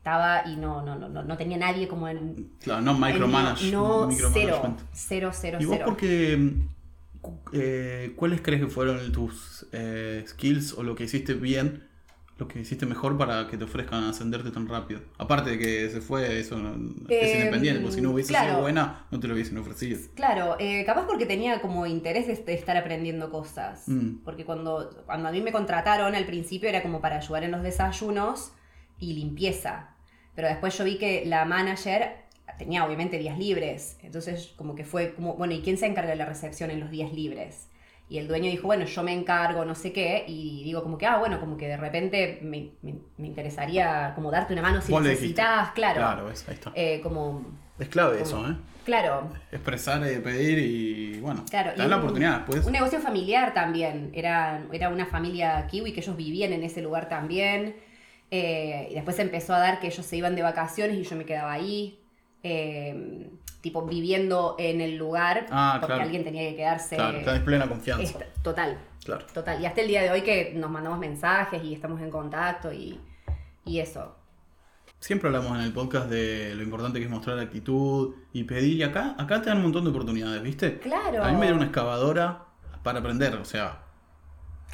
estaba 0.04 0.44
y 0.46 0.58
no, 0.58 0.82
no, 0.82 0.96
no, 1.00 1.08
no, 1.08 1.24
no 1.24 1.38
tenía 1.38 1.58
nadie 1.58 1.88
como 1.88 2.10
en... 2.10 2.50
Claro, 2.60 2.82
no 2.82 2.94
micromanage. 2.94 3.72
no, 3.72 4.10
cero, 4.12 4.76
cero, 4.92 5.30
cero, 5.32 5.60
¿Y 5.62 5.66
vos 5.66 5.80
porque 5.86 6.56
eh, 7.54 8.12
cuáles 8.18 8.42
crees 8.42 8.60
que 8.60 8.68
fueron 8.68 9.14
tus 9.14 9.66
eh, 9.72 10.26
skills 10.28 10.74
o 10.74 10.84
lo 10.84 10.94
que 10.96 11.06
hiciste 11.06 11.36
bien, 11.36 11.88
lo 12.38 12.50
que 12.50 12.60
hiciste 12.60 12.86
mejor 12.86 13.18
para 13.18 13.48
que 13.48 13.58
te 13.58 13.64
ofrezcan 13.64 14.04
ascenderte 14.04 14.52
tan 14.52 14.68
rápido? 14.68 15.00
Aparte 15.18 15.52
de 15.52 15.58
que 15.58 15.90
se 15.90 16.02
fue, 16.02 16.38
eso 16.38 16.58
es 16.58 16.64
Eh, 17.08 17.38
independiente, 17.38 17.80
porque 17.80 17.96
si 17.96 18.02
no 18.02 18.12
hubiese 18.12 18.34
sido 18.34 18.60
buena, 18.60 19.06
no 19.10 19.22
te 19.22 19.30
lo 19.30 19.36
hubiesen 19.36 19.58
ofrecido. 19.58 20.02
Claro, 20.16 20.58
eh, 20.60 20.84
capaz 20.86 21.08
porque 21.08 21.26
tenía 21.26 21.62
como 21.62 21.86
interés 21.86 22.28
de, 22.28 22.36
de 22.36 22.54
estar 22.56 22.76
aprendiendo 22.76 23.30
cosas. 23.30 23.88
Mm. 23.88 24.18
Porque 24.26 24.44
cuando, 24.44 25.02
cuando 25.06 25.30
a 25.30 25.32
mí 25.32 25.40
me 25.40 25.54
contrataron 25.54 26.14
al 26.14 26.26
principio 26.26 26.68
era 26.68 26.82
como 26.82 27.00
para 27.00 27.16
ayudar 27.20 27.46
en 27.46 27.52
los 27.52 27.64
desayunos 27.64 28.52
y 29.00 29.14
limpieza. 29.14 29.93
Pero 30.36 30.48
después 30.48 30.78
yo 30.78 30.84
vi 30.84 30.98
que 30.98 31.24
la 31.26 31.46
manager 31.46 32.24
tenía 32.58 32.86
obviamente 32.86 33.18
días 33.18 33.38
libres. 33.38 33.98
Entonces 34.04 34.54
como 34.56 34.76
que 34.76 34.84
fue 34.86 35.14
como, 35.14 35.36
bueno, 35.36 35.54
¿y 35.54 35.62
quién 35.62 35.78
se 35.78 35.86
encarga 35.86 36.10
de 36.12 36.16
la 36.18 36.26
recepción 36.26 36.72
en 36.72 36.80
los 36.80 36.90
días 36.90 37.12
libres? 37.14 37.68
Y 38.10 38.18
el 38.18 38.28
dueño 38.28 38.52
dijo, 38.52 38.68
bueno, 38.68 38.86
yo 38.86 39.02
me 39.02 39.14
encargo, 39.14 39.64
no 39.66 39.76
sé 39.76 39.92
qué. 39.94 40.26
Y 40.28 40.64
digo 40.64 40.84
como 40.84 40.98
que, 40.98 41.06
ah, 41.08 41.18
bueno, 41.18 41.40
como 41.40 41.58
que 41.58 41.68
de 41.68 41.78
repente 41.78 42.40
me, 42.42 42.72
me- 42.82 42.96
me 43.18 43.28
interesaría 43.28 44.12
como 44.14 44.30
darte 44.30 44.54
una 44.54 44.62
mano 44.62 44.82
si 44.82 44.92
necesitas, 44.94 45.72
claro. 45.72 46.00
Claro, 46.00 46.26
ves, 46.26 46.46
ahí 46.48 46.54
está. 46.56 46.72
Eh, 46.76 47.00
como, 47.02 47.44
es 47.80 47.88
clave 47.88 48.22
eso, 48.22 48.46
¿eh? 48.48 48.56
claro, 48.86 49.30
Expresar, 49.52 50.06
eh, 50.06 50.20
pedir 50.20 50.60
y 50.60 51.20
bueno, 51.22 51.44
Claro, 51.50 51.72
y 51.76 51.80
dan 51.80 51.90
la 51.90 51.96
un- 51.96 52.02
oportunidad 52.04 52.38
después. 52.40 52.66
Un 52.66 52.74
negocio 52.74 53.00
familiar 53.00 53.54
también. 53.54 54.12
Era, 54.14 54.64
era 54.72 54.90
una 54.90 55.06
familia 55.06 55.66
kiwi 55.68 55.94
que 55.94 56.02
ellos 56.02 56.16
vivían 56.18 56.52
en 56.54 56.64
ese 56.64 56.82
lugar 56.82 57.08
también. 57.10 57.76
Eh, 58.36 58.88
y 58.90 58.96
después 58.96 59.20
empezó 59.20 59.54
a 59.54 59.60
dar 59.60 59.80
que 59.80 59.86
ellos 59.88 60.04
se 60.04 60.18
iban 60.18 60.36
de 60.36 60.42
vacaciones 60.42 60.98
y 60.98 61.04
yo 61.04 61.16
me 61.16 61.24
quedaba 61.26 61.52
ahí. 61.54 62.00
eh, 62.46 63.30
tipo 63.62 63.86
viviendo 63.86 64.56
en 64.60 64.82
el 64.82 64.98
lugar 64.98 65.46
Ah, 65.50 65.78
porque 65.80 65.94
claro. 65.94 66.04
alguien 66.04 66.26
tenía 66.26 66.50
que 66.50 66.58
quedarse. 66.58 66.98
Claro, 66.98 67.20
tenés 67.24 67.40
plena 67.42 67.70
confianza. 67.70 68.04
Esta- 68.04 68.26
total, 68.42 68.78
Claro. 69.06 69.26
total. 69.34 69.62
Y 69.62 69.66
hasta 69.66 69.80
el 69.80 69.88
día 69.88 70.02
de 70.02 70.12
hoy 70.12 70.22
que 70.24 70.52
nos 70.54 70.70
mandamos 70.70 71.00
mensajes 71.00 71.64
y 71.64 71.74
estamos 71.74 72.02
en 72.02 72.10
contacto 72.12 72.74
y, 72.74 73.00
y 73.64 73.80
eso. 73.80 74.18
Siempre 75.00 75.28
hablamos 75.30 75.58
en 75.58 75.64
el 75.64 75.72
podcast 75.72 76.10
de 76.10 76.54
lo 76.56 76.64
importante 76.64 77.00
que 77.00 77.06
es 77.06 77.12
mostrar 77.12 77.40
actitud 77.40 78.14
y 78.34 78.44
pedir. 78.44 78.76
Y 78.78 78.84
acá, 78.84 79.16
acá 79.18 79.42
te 79.42 79.48
dan 79.50 79.58
un 79.60 79.64
montón 79.64 79.86
de 79.86 79.92
oportunidades, 79.92 80.42
¿viste? 80.44 80.80
Claro. 80.80 81.24
A 81.24 81.28
mí 81.28 81.36
me 81.36 81.42
dieron 81.44 81.60
una 81.60 81.68
excavadora 81.68 82.44
para 82.84 83.00
aprender, 83.00 83.36
o 83.36 83.46
sea, 83.46 83.83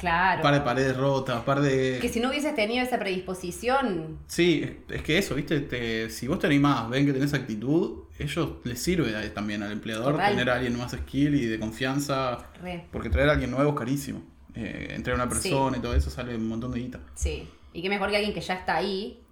Claro. 0.00 0.38
un 0.38 0.42
par 0.42 0.54
de 0.54 0.60
paredes 0.62 0.96
rotas, 0.96 1.36
un 1.38 1.44
par 1.44 1.60
de... 1.60 1.98
Que 2.00 2.08
si 2.08 2.20
no 2.20 2.30
hubieses 2.30 2.54
tenido 2.54 2.82
esa 2.84 2.98
predisposición, 2.98 4.18
Sí, 4.26 4.64
es- 4.88 5.02
que 5.02 5.18
eso, 5.18 5.34
¿viste? 5.34 5.60
Te- 5.60 6.08
si 6.10 6.26
vos 6.26 6.38
te 6.38 6.46
animás, 6.46 6.88
ven 6.88 7.04
que 7.06 7.12
tenés 7.12 7.34
actitud, 7.34 8.04
ellos 8.18 8.52
les 8.64 8.82
sirve 8.82 9.14
a- 9.16 9.34
también 9.34 9.62
al 9.62 9.72
empleador 9.72 10.12
Total. 10.12 10.30
tener 10.32 10.50
a 10.50 10.54
alguien 10.56 10.76
más 10.78 10.92
skill 10.92 11.34
y 11.34 11.46
de 11.46 11.58
confianza, 11.60 12.50
re. 12.62 12.86
porque 12.90 13.10
traer 13.10 13.28
a 13.28 13.32
alguien 13.32 13.50
nuevo 13.50 13.70
es 13.70 13.76
carísimo. 13.76 14.22
Eh, 14.54 15.00
a 15.06 15.14
una 15.14 15.28
persona 15.28 15.76
y 15.76 15.80
todo 15.80 15.94
eso 15.94 16.10
sale 16.10 16.34
un 16.34 16.48
montón 16.48 16.72
de 16.72 16.80
guita. 16.80 17.00
Sí. 17.14 17.48
Y 17.72 17.82
qué 17.82 17.88
mejor 17.88 18.10
que 18.10 18.16
alguien 18.16 18.34
que 18.34 18.40
ya 18.40 18.54
está 18.54 18.76
ahí 18.76 19.22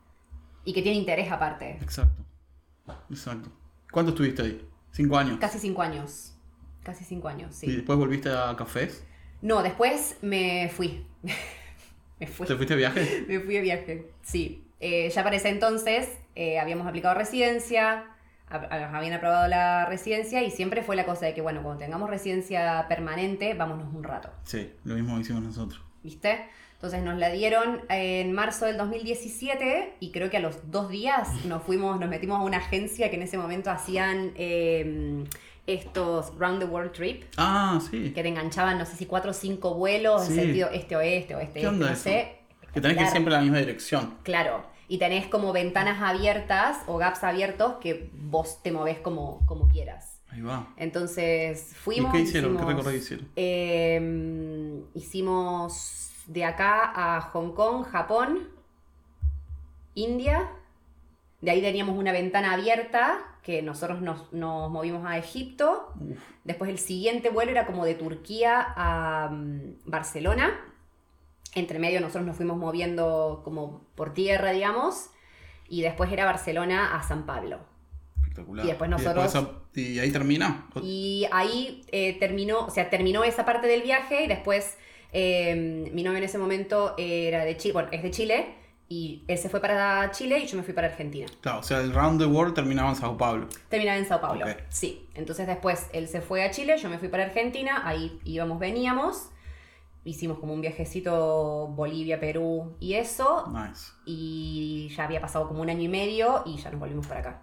y 0.64 0.72
que 0.72 0.82
tiene 0.82 0.96
interés 0.98 1.30
aparte. 1.32 1.78
Exacto. 1.82 2.22
Exacto. 3.10 3.50
¿Cuánto 3.90 4.10
estuviste 4.10 4.42
ahí? 4.42 4.62
¿Cinco 4.92 5.16
años? 5.18 5.38
Casi 5.40 5.58
cinco 5.58 5.82
años. 5.82 6.34
casi 6.82 7.04
cinco 7.04 7.28
años, 7.28 7.62
¿Y 7.62 7.66
sí. 7.66 7.76
después 7.76 7.98
volviste 7.98 8.30
a 8.30 8.54
cafés? 8.56 9.04
No, 9.42 9.62
después 9.62 10.16
me 10.22 10.68
fui. 10.74 11.04
me 12.20 12.26
fui. 12.26 12.46
¿Te 12.46 12.54
fuiste 12.56 12.74
de 12.74 12.78
viaje? 12.78 13.24
Me 13.28 13.40
fui 13.40 13.54
de 13.54 13.60
viaje, 13.60 14.06
sí. 14.22 14.64
Eh, 14.80 15.10
ya 15.10 15.24
para 15.24 15.36
ese 15.36 15.48
entonces 15.48 16.08
eh, 16.36 16.58
habíamos 16.60 16.86
aplicado 16.86 17.14
residencia, 17.14 18.04
hab- 18.48 18.68
habían 18.70 19.12
aprobado 19.14 19.48
la 19.48 19.86
residencia 19.86 20.42
y 20.42 20.50
siempre 20.50 20.82
fue 20.82 20.94
la 20.96 21.04
cosa 21.04 21.26
de 21.26 21.34
que, 21.34 21.40
bueno, 21.40 21.62
cuando 21.62 21.80
tengamos 21.84 22.08
residencia 22.10 22.86
permanente, 22.88 23.54
vámonos 23.54 23.92
un 23.92 24.04
rato, 24.04 24.30
Sí, 24.44 24.70
lo 24.84 24.94
mismo 24.94 25.18
hicimos 25.18 25.42
nosotros. 25.42 25.82
¿viste? 26.02 26.46
Entonces 26.74 27.02
nos 27.02 27.18
la 27.18 27.28
dieron 27.30 27.80
en 27.88 28.30
marzo 28.32 28.66
del 28.66 28.76
2017 28.76 29.94
y 29.98 30.12
creo 30.12 30.30
que 30.30 30.36
a 30.36 30.40
los 30.40 30.70
dos 30.70 30.88
días 30.90 31.44
nos 31.44 31.64
fuimos, 31.64 31.98
nos 31.98 32.08
metimos 32.08 32.38
a 32.38 32.42
una 32.42 32.58
agencia 32.58 33.10
que 33.10 33.16
en 33.16 33.22
ese 33.22 33.36
momento 33.36 33.70
hacían 33.72 34.30
eh, 34.36 35.24
estos 35.68 36.36
Round 36.38 36.58
the 36.60 36.64
World 36.64 36.92
Trip, 36.92 37.24
Ah, 37.36 37.78
sí. 37.90 38.12
que 38.12 38.22
te 38.22 38.28
enganchaban, 38.28 38.78
no 38.78 38.84
sé 38.86 38.96
si 38.96 39.06
cuatro 39.06 39.30
o 39.30 39.34
cinco 39.34 39.74
vuelos 39.74 40.24
Sí. 40.24 40.32
en 40.32 40.40
sentido 40.40 40.70
este-oeste, 40.70 41.34
oeste-este, 41.36 41.60
¿Qué 41.60 41.66
onda 41.68 41.86
no 41.86 41.92
eso? 41.92 42.02
sé. 42.04 42.38
Que 42.72 42.80
tenés 42.80 42.96
que 42.96 43.02
ir 43.04 43.08
siempre 43.10 43.32
en 43.34 43.38
la 43.38 43.42
misma 43.42 43.58
dirección. 43.58 44.14
Claro, 44.22 44.64
y 44.88 44.98
tenés 44.98 45.26
como 45.26 45.52
ventanas 45.52 46.00
abiertas 46.02 46.78
o 46.86 46.96
gaps 46.96 47.22
abiertos 47.24 47.74
que 47.80 48.10
vos 48.14 48.62
te 48.62 48.72
movés 48.72 48.98
como, 48.98 49.44
como 49.46 49.68
quieras. 49.68 50.20
Ahí 50.30 50.40
va. 50.42 50.68
Entonces 50.76 51.74
fuimos. 51.74 52.12
¿Y 52.14 52.16
qué 52.18 52.22
hicieron? 52.24 52.56
¿Qué 52.56 52.64
recorrido 52.64 52.94
hicieron? 52.96 53.28
eh, 53.36 54.82
hicimos 54.94 56.10
de 56.26 56.44
acá 56.44 56.92
a 56.94 57.20
Hong 57.32 57.52
Kong, 57.52 57.84
Japón, 57.84 58.48
India. 59.94 60.48
De 61.40 61.50
ahí 61.50 61.60
teníamos 61.62 61.96
una 61.96 62.12
ventana 62.12 62.52
abierta 62.54 63.18
que 63.42 63.62
nosotros 63.62 64.00
nos, 64.02 64.32
nos 64.32 64.70
movimos 64.70 65.06
a 65.06 65.16
Egipto. 65.18 65.92
Uf, 66.00 66.18
Después 66.44 66.70
el 66.70 66.78
siguiente 66.78 67.30
vuelo 67.30 67.50
era 67.50 67.66
como 67.66 67.84
de 67.84 67.94
Turquía 67.94 68.72
a 68.76 69.28
mm, 69.30 69.76
Barcelona. 69.86 70.58
Entre 71.54 71.78
medio 71.78 72.00
nosotros 72.00 72.26
nos 72.26 72.36
fuimos 72.36 72.56
moviendo 72.58 73.40
como 73.44 73.82
por 73.94 74.12
tierra, 74.14 74.50
digamos. 74.52 75.10
Y 75.68 75.82
después 75.82 76.10
era 76.12 76.24
Barcelona 76.24 76.94
a 76.96 77.02
San 77.02 77.26
Pablo. 77.26 77.60
espectacular. 78.18 78.64
Y 78.64 78.68
después 78.68 78.90
nosotros- 78.90 79.24
¿Y, 79.74 79.80
y 79.92 79.98
ahí 80.00 80.10
termina? 80.10 80.66
Y 80.82 81.26
ahí 81.32 81.84
eh, 81.92 82.18
terminó, 82.18 82.66
o 82.66 82.70
sea, 82.70 82.90
terminó 82.90 83.24
esa 83.24 83.44
parte 83.44 83.66
del 83.66 83.82
viaje 83.82 84.24
y 84.24 84.26
después 84.28 84.76
eh, 85.12 85.88
mi 85.92 86.02
novio 86.02 86.18
en 86.18 86.24
ese 86.24 86.38
momento 86.38 86.94
era 86.98 87.44
de 87.44 87.56
Chile, 87.56 87.72
bueno, 87.74 87.88
es 87.92 88.02
de 88.02 88.10
Chile. 88.10 88.54
Y 88.90 89.22
él 89.28 89.36
se 89.36 89.50
fue 89.50 89.60
para 89.60 90.10
Chile 90.12 90.38
y 90.38 90.46
yo 90.46 90.56
me 90.56 90.62
fui 90.62 90.72
para 90.72 90.86
Argentina. 90.88 91.26
Claro, 91.42 91.58
o 91.58 91.62
sea, 91.62 91.80
el 91.80 91.92
Round 91.92 92.18
the 92.20 92.26
World 92.26 92.54
terminaba 92.54 92.88
en 92.88 92.96
Sao 92.96 93.18
Paulo. 93.18 93.46
Terminaba 93.68 93.98
en 93.98 94.06
Sao 94.06 94.20
Paulo. 94.20 94.46
Ok. 94.46 94.52
Sí. 94.70 95.06
Entonces 95.14 95.46
después 95.46 95.88
él 95.92 96.08
se 96.08 96.22
fue 96.22 96.42
a 96.42 96.50
Chile, 96.50 96.78
yo 96.78 96.88
me 96.88 96.98
fui 96.98 97.08
para 97.08 97.24
Argentina, 97.24 97.82
ahí 97.86 98.18
íbamos, 98.24 98.58
veníamos. 98.58 99.28
Hicimos 100.04 100.38
como 100.38 100.54
un 100.54 100.62
viajecito 100.62 101.66
Bolivia, 101.68 102.18
Perú 102.18 102.76
y 102.80 102.94
eso. 102.94 103.46
Nice. 103.48 103.92
Y 104.06 104.88
ya 104.96 105.04
había 105.04 105.20
pasado 105.20 105.48
como 105.48 105.60
un 105.60 105.68
año 105.68 105.82
y 105.82 105.88
medio 105.88 106.42
y 106.46 106.56
ya 106.56 106.70
nos 106.70 106.80
volvimos 106.80 107.06
para 107.06 107.20
acá. 107.20 107.42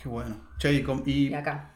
Qué 0.00 0.08
bueno. 0.08 0.36
Che, 0.58 0.72
y, 0.74 0.84
y, 1.06 1.28
Y 1.30 1.34
acá. 1.34 1.72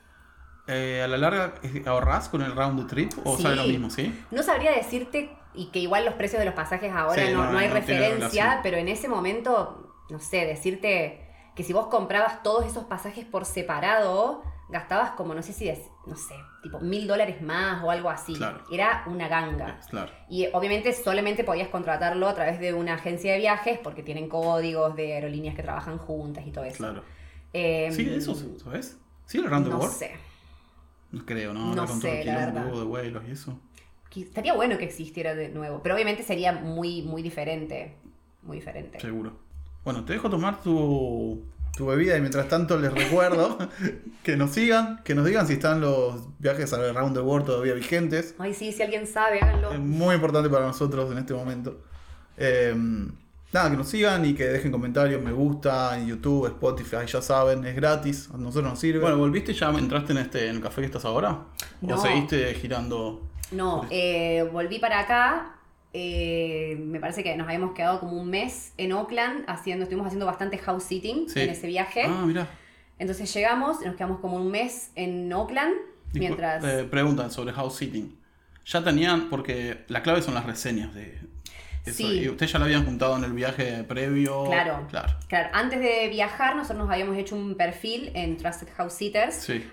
eh, 0.68 1.02
a 1.02 1.08
la 1.08 1.16
larga 1.16 1.54
ahorrás 1.86 2.28
con 2.28 2.42
el 2.42 2.54
Round 2.54 2.82
the 2.82 2.88
Trip 2.88 3.12
o 3.24 3.36
Sí. 3.36 3.42
sale 3.42 3.56
lo 3.56 3.64
mismo, 3.64 3.90
¿sí? 3.90 4.14
No 4.30 4.42
sabría 4.44 4.70
decirte, 4.72 5.30
y 5.58 5.70
que 5.70 5.78
igual 5.80 6.04
los 6.04 6.14
precios 6.14 6.38
de 6.38 6.44
los 6.46 6.54
pasajes 6.54 6.92
ahora 6.92 7.26
Sí, 7.26 7.32
no, 7.32 7.44
no, 7.46 7.52
no 7.52 7.58
hay 7.58 7.68
no 7.68 7.74
referencia, 7.74 8.60
pero 8.62 8.76
en 8.76 8.88
ese 8.88 9.08
momento, 9.08 9.94
no 10.08 10.20
sé, 10.20 10.46
decirte 10.46 11.26
que 11.54 11.64
si 11.64 11.72
vos 11.72 11.88
comprabas 11.88 12.42
todos 12.42 12.64
esos 12.66 12.84
pasajes 12.84 13.24
por 13.24 13.44
separado, 13.44 14.42
gastabas 14.68 15.10
como, 15.12 15.34
no 15.34 15.42
sé 15.42 15.52
si, 15.52 15.64
des- 15.66 15.90
no 16.06 16.14
sé, 16.16 16.34
tipo 16.62 16.78
mil 16.80 17.06
dólares 17.08 17.42
más 17.42 17.82
o 17.82 17.90
algo 17.90 18.08
así. 18.10 18.34
Claro. 18.34 18.62
Era 18.70 19.02
una 19.06 19.28
ganga. 19.28 19.80
Claro. 19.90 20.12
Y 20.28 20.46
obviamente 20.52 20.92
solamente 20.92 21.42
podías 21.44 21.68
contratarlo 21.68 22.28
a 22.28 22.34
través 22.34 22.60
de 22.60 22.72
una 22.74 22.94
agencia 22.94 23.32
de 23.32 23.38
viajes 23.38 23.78
porque 23.82 24.02
tienen 24.02 24.28
códigos 24.28 24.94
de 24.94 25.14
aerolíneas 25.14 25.54
que 25.56 25.62
trabajan 25.62 25.98
juntas 25.98 26.46
y 26.46 26.52
todo 26.52 26.64
eso. 26.64 26.78
Claro. 26.78 27.02
Em, 27.52 27.92
¿Sí, 27.92 28.08
eso, 28.14 28.34
sabes? 28.62 28.98
¿Sí, 29.26 29.38
el 29.38 29.44
Round 29.50 29.64
the 29.66 29.70
No 29.72 29.78
World? 29.78 29.92
sé. 29.92 30.12
No 31.10 31.24
creo, 31.26 31.52
¿no? 31.54 31.74
No 31.74 31.86
sé, 31.86 32.24
la 32.24 32.36
verdad. 32.36 32.64
de 32.66 32.84
vuelos 32.84 33.24
y 33.26 33.32
eso. 33.32 33.58
Estaría 34.14 34.54
bueno 34.54 34.78
que 34.78 34.84
existiera 34.84 35.34
de 35.34 35.48
nuevo, 35.48 35.80
pero 35.82 35.94
obviamente 35.94 36.22
sería 36.22 36.52
muy, 36.52 37.02
muy 37.02 37.22
diferente. 37.22 37.94
Muy 38.42 38.58
diferente. 38.58 39.00
Seguro. 39.00 39.32
Bueno, 39.84 40.04
te 40.04 40.12
dejo 40.12 40.28
tomar 40.28 40.60
tu, 40.60 41.42
tu 41.76 41.86
bebida 41.86 42.16
y 42.16 42.20
mientras 42.20 42.48
tanto 42.48 42.78
les 42.78 42.92
recuerdo 42.92 43.58
que 44.22 44.36
nos 44.36 44.50
sigan, 44.50 45.00
que 45.04 45.14
nos 45.14 45.24
digan 45.24 45.46
si 45.46 45.54
están 45.54 45.80
los 45.80 46.28
viajes 46.38 46.72
al 46.72 46.94
Round 46.94 47.14
the 47.14 47.20
World 47.20 47.46
todavía 47.46 47.74
vigentes. 47.74 48.34
Ay, 48.38 48.54
sí, 48.54 48.72
si 48.72 48.82
alguien 48.82 49.06
sabe, 49.06 49.40
háganlo. 49.40 49.72
Es 49.72 49.80
muy 49.80 50.14
importante 50.14 50.50
para 50.50 50.66
nosotros 50.66 51.10
en 51.12 51.18
este 51.18 51.34
momento. 51.34 51.80
Eh, 52.36 52.74
nada, 53.52 53.70
que 53.70 53.76
nos 53.76 53.88
sigan 53.88 54.24
y 54.24 54.34
que 54.34 54.44
dejen 54.44 54.72
comentarios, 54.72 55.22
me 55.22 55.32
gusta 55.32 55.98
en 55.98 56.06
YouTube, 56.06 56.46
Spotify, 56.46 57.06
ya 57.06 57.22
saben, 57.22 57.64
es 57.64 57.76
gratis, 57.76 58.28
a 58.32 58.36
nosotros 58.36 58.70
nos 58.70 58.78
sirve. 58.78 59.00
Bueno, 59.00 59.18
¿volviste 59.18 59.52
ya? 59.52 59.70
¿Entraste 59.70 60.12
en 60.12 60.18
este 60.18 60.48
en 60.48 60.56
el 60.56 60.62
café 60.62 60.80
que 60.80 60.86
estás 60.86 61.04
ahora? 61.04 61.44
No. 61.80 61.94
¿O 61.94 61.98
seguiste 61.98 62.54
girando? 62.54 63.27
No, 63.52 63.86
eh, 63.90 64.48
volví 64.52 64.78
para 64.78 65.00
acá. 65.00 65.54
eh, 65.94 66.76
me 66.78 67.00
parece 67.00 67.22
que 67.22 67.34
nos 67.34 67.46
habíamos 67.46 67.72
quedado 67.72 67.98
como 67.98 68.12
un 68.20 68.28
mes 68.28 68.72
en 68.76 68.92
Oakland 68.92 69.44
haciendo, 69.48 69.84
estuvimos 69.84 70.06
haciendo 70.06 70.26
bastante 70.26 70.58
house 70.58 70.84
sitting 70.84 71.28
Sí. 71.30 71.40
en 71.40 71.50
ese 71.50 71.66
viaje. 71.66 72.02
Ah, 72.06 72.24
mira. 72.26 72.46
Entonces 72.98 73.32
llegamos, 73.32 73.80
nos 73.80 73.94
quedamos 73.96 74.20
como 74.20 74.36
un 74.36 74.50
mes 74.50 74.90
en 74.96 75.32
Oakland 75.32 75.74
mientras. 76.12 76.62
Eh, 76.62 76.84
preguntan 76.84 77.30
sobre 77.30 77.52
house 77.54 77.76
sitting. 77.76 78.14
Ya 78.66 78.84
tenían, 78.84 79.30
porque 79.30 79.84
la 79.88 80.02
clave 80.02 80.20
son 80.20 80.34
las 80.34 80.44
reseñas 80.44 80.94
de 80.94 81.14
eso. 81.86 81.96
Sí. 81.96 82.04
Y 82.20 82.28
ustedes 82.28 82.52
ya 82.52 82.58
la 82.58 82.66
habían 82.66 82.84
juntado 82.84 83.16
en 83.16 83.24
el 83.24 83.32
viaje 83.32 83.82
previo. 83.84 84.44
Claro. 84.44 84.86
Claro. 84.90 85.08
Claro, 85.26 85.48
antes 85.54 85.80
de 85.80 86.08
viajar, 86.10 86.54
nosotros 86.54 86.80
nos 86.84 86.90
habíamos 86.92 87.16
hecho 87.16 87.34
un 87.34 87.54
perfil 87.54 88.10
en 88.14 88.36
Trusted 88.36 88.68
House 88.76 88.92
Sitters. 88.92 89.34
Sí. 89.36 89.64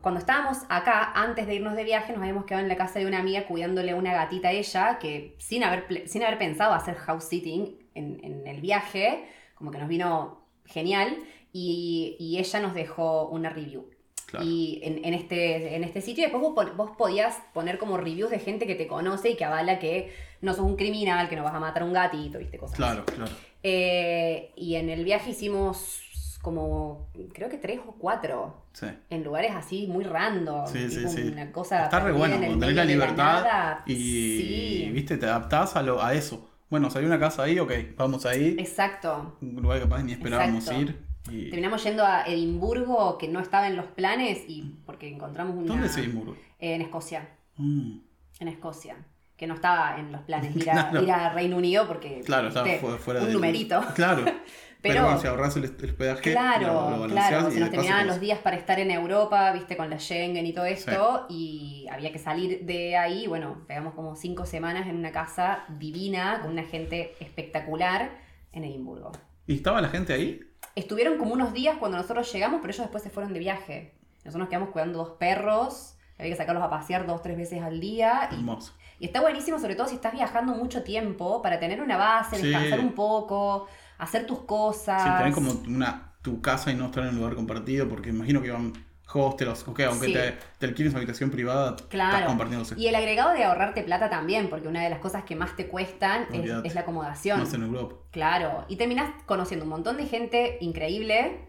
Cuando 0.00 0.20
estábamos 0.20 0.58
acá, 0.68 1.12
antes 1.14 1.46
de 1.46 1.56
irnos 1.56 1.76
de 1.76 1.84
viaje, 1.84 2.12
nos 2.12 2.22
habíamos 2.22 2.46
quedado 2.46 2.62
en 2.62 2.68
la 2.68 2.76
casa 2.76 2.98
de 2.98 3.06
una 3.06 3.18
amiga 3.18 3.46
cuidándole 3.46 3.92
a 3.92 3.96
una 3.96 4.14
gatita 4.14 4.48
a 4.48 4.52
ella, 4.52 4.98
que 4.98 5.34
sin 5.38 5.62
haber, 5.62 6.08
sin 6.08 6.22
haber 6.22 6.38
pensado 6.38 6.72
hacer 6.72 6.94
house 6.96 7.24
sitting 7.24 7.76
en, 7.94 8.18
en 8.22 8.46
el 8.46 8.60
viaje, 8.60 9.24
como 9.54 9.70
que 9.70 9.78
nos 9.78 9.88
vino 9.88 10.42
genial, 10.64 11.18
y, 11.52 12.16
y 12.18 12.38
ella 12.38 12.60
nos 12.60 12.74
dejó 12.74 13.28
una 13.28 13.50
review. 13.50 13.90
Claro. 14.26 14.46
Y 14.46 14.80
en, 14.84 15.04
en 15.04 15.12
este, 15.12 15.74
en 15.74 15.82
este 15.82 16.00
sitio, 16.00 16.22
después 16.22 16.40
vos, 16.76 16.90
podías 16.96 17.36
poner 17.52 17.78
como 17.78 17.96
reviews 17.96 18.30
de 18.30 18.38
gente 18.38 18.66
que 18.66 18.76
te 18.76 18.86
conoce 18.86 19.30
y 19.30 19.36
que 19.36 19.44
avala 19.44 19.80
que 19.80 20.14
no 20.40 20.54
sos 20.54 20.64
un 20.64 20.76
criminal, 20.76 21.28
que 21.28 21.36
no 21.36 21.42
vas 21.42 21.54
a 21.54 21.60
matar 21.60 21.82
a 21.82 21.86
un 21.86 21.92
gatito, 21.92 22.38
viste, 22.38 22.56
cosas 22.56 22.74
así. 22.78 22.82
Claro, 22.82 23.04
claro. 23.04 23.32
Eh, 23.62 24.52
y 24.56 24.76
en 24.76 24.88
el 24.88 25.04
viaje 25.04 25.30
hicimos 25.30 26.00
como, 26.42 27.08
creo 27.34 27.48
que 27.48 27.58
tres 27.58 27.80
o 27.86 27.92
cuatro, 27.92 28.64
Sí. 28.72 28.86
en 29.10 29.24
lugares 29.24 29.52
así 29.54 29.86
muy 29.86 30.04
random. 30.04 30.66
Sí, 30.66 30.88
sí, 30.88 31.08
sí. 31.08 31.22
Una 31.32 31.50
cosa 31.52 31.84
Está 31.84 32.00
re 32.00 32.12
bueno, 32.12 32.36
tenés 32.38 32.74
la 32.74 32.84
libertad 32.84 33.78
y, 33.86 33.94
Sí, 33.94 34.90
viste, 34.92 35.16
te 35.16 35.26
adaptás 35.26 35.76
a, 35.76 35.82
lo, 35.82 36.02
a 36.02 36.14
eso. 36.14 36.48
Bueno, 36.70 36.88
salió 36.88 37.08
una 37.08 37.18
casa 37.18 37.42
ahí, 37.42 37.58
ok, 37.58 37.72
vamos 37.96 38.24
ahí. 38.26 38.56
exacto. 38.58 39.36
Un 39.42 39.56
lugar 39.60 39.78
que 39.78 39.84
capaz 39.84 40.02
ni 40.02 40.12
esperábamos 40.12 40.64
Exacto. 40.68 40.82
ir. 40.82 41.10
Y... 41.30 41.50
Terminamos 41.50 41.84
yendo 41.84 42.04
a 42.04 42.22
Edimburgo, 42.24 43.18
que 43.18 43.28
no 43.28 43.40
estaba 43.40 43.66
en 43.66 43.76
los 43.76 43.86
planes, 43.86 44.44
y 44.48 44.76
porque 44.86 45.08
encontramos 45.08 45.56
una... 45.56 45.66
¿Dónde 45.66 45.88
es 45.88 45.96
Edimburgo? 45.96 46.32
Eh, 46.58 46.74
en 46.76 46.80
Escocia. 46.82 47.28
Mm, 47.56 47.98
En 48.38 48.48
Escocia. 48.48 48.96
Que 49.40 49.46
no 49.48 49.54
estaba 49.54 49.98
en 49.98 50.12
los 50.12 50.20
planes 50.20 50.54
ir 50.54 50.70
a, 50.70 50.72
Claro. 50.90 51.02
ir 51.02 51.10
a 51.10 51.32
Reino 51.32 51.56
Unido 51.56 51.88
porque... 51.88 52.20
Claro, 52.24 52.48
estaba 52.48 52.66
fuera 52.98 53.20
Un 53.20 53.26
del- 53.26 53.34
numerito. 53.34 53.80
Claro. 53.96 54.22
Pero, 54.82 54.94
Pero- 54.94 55.02
bueno, 55.04 55.20
si 55.20 55.26
ahorras 55.26 55.56
el, 55.56 55.64
el 55.64 55.90
hospedaje, 55.90 56.32
Claro, 56.32 56.96
lo, 56.96 57.06
claro, 57.08 57.50
se 57.50 57.60
nos 57.60 57.68
de 57.70 57.76
terminaban 57.76 58.06
los 58.06 58.18
días 58.18 58.38
para 58.38 58.56
estar 58.56 58.78
en 58.80 58.90
Europa, 58.90 59.52
viste, 59.52 59.76
con 59.76 59.90
la 59.90 59.98
Schengen 59.98 60.46
y 60.46 60.54
todo 60.54 60.64
esto, 60.64 61.26
y 61.28 61.86
había 61.90 62.10
que 62.12 62.18
salir 62.18 62.64
de 62.64 62.96
ahí, 62.96 63.26
bueno, 63.26 63.64
pegamos 63.66 63.92
como 63.92 64.16
cinco 64.16 64.46
semanas 64.46 64.86
en 64.86 64.96
una 64.96 65.12
casa 65.12 65.64
divina, 65.78 66.40
con 66.40 66.52
una 66.52 66.62
gente 66.62 67.14
espectacular 67.20 68.10
en 68.52 68.64
Edimburgo. 68.64 69.12
¿Y 69.46 69.56
estaba 69.56 69.82
la 69.82 69.88
gente 69.90 70.14
ahí? 70.14 70.40
Estuvieron 70.74 71.18
como 71.18 71.34
unos 71.34 71.52
días 71.52 71.76
cuando 71.78 71.98
nosotros 71.98 72.32
llegamos, 72.32 72.60
pero 72.62 72.72
ellos 72.72 72.84
después 72.84 73.02
se 73.02 73.10
fueron 73.10 73.34
de 73.34 73.38
viaje. 73.38 73.94
Nosotros 74.24 74.40
nos 74.40 74.48
quedamos 74.48 74.70
cuidando 74.70 74.98
dos 74.98 75.10
perros, 75.18 75.96
había 76.18 76.30
que 76.32 76.36
sacarlos 76.38 76.62
a 76.64 76.70
pasear 76.70 77.06
dos, 77.06 77.20
tres 77.22 77.36
veces 77.36 77.60
al 77.62 77.80
día, 77.80 78.28
Hermoso. 78.32 78.72
Y 79.00 79.06
está 79.06 79.20
buenísimo, 79.20 79.58
sobre 79.58 79.74
todo 79.74 79.88
si 79.88 79.96
estás 79.96 80.12
viajando 80.12 80.52
mucho 80.54 80.84
tiempo, 80.84 81.42
para 81.42 81.58
tener 81.58 81.80
una 81.82 81.96
base, 81.96 82.36
Sí. 82.36 82.42
descansar 82.46 82.78
un 82.80 82.92
poco, 82.92 83.66
hacer 83.98 84.26
tus 84.26 84.40
cosas. 84.40 85.02
Sí, 85.02 85.08
tener 85.18 85.32
como 85.32 85.50
una, 85.66 86.12
tu 86.22 86.40
casa 86.40 86.70
y 86.70 86.76
no 86.76 86.86
estar 86.86 87.02
en 87.04 87.10
un 87.10 87.16
lugar 87.16 87.34
compartido, 87.34 87.88
porque 87.88 88.10
imagino 88.10 88.40
que 88.42 88.50
van 88.52 88.72
hostels, 89.12 89.66
ok, 89.66 89.80
aunque 89.88 90.06
Sí. 90.06 90.12
te, 90.12 90.34
te 90.58 90.66
alquiles 90.66 90.92
una 90.92 90.98
habitación 91.00 91.30
privada, 91.30 91.70
estás 91.70 91.86
Claro. 91.88 92.26
compartiéndose. 92.26 92.76
Y 92.78 92.86
el 92.86 92.94
agregado 92.94 93.32
de 93.32 93.42
ahorrarte 93.42 93.82
plata 93.82 94.08
también, 94.08 94.48
porque 94.48 94.68
una 94.68 94.82
de 94.84 94.90
las 94.90 95.00
cosas 95.00 95.24
que 95.24 95.34
más 95.34 95.56
te 95.56 95.66
cuestan 95.66 96.26
es 96.32 96.74
la 96.74 96.82
acomodación. 96.82 97.40
Más 97.40 97.52
en 97.54 97.62
Europa. 97.64 97.96
Claro. 98.12 98.64
Y 98.68 98.76
terminás 98.76 99.10
conociendo 99.26 99.64
un 99.64 99.70
montón 99.70 99.96
de 99.96 100.06
gente 100.06 100.58
increíble. 100.60 101.48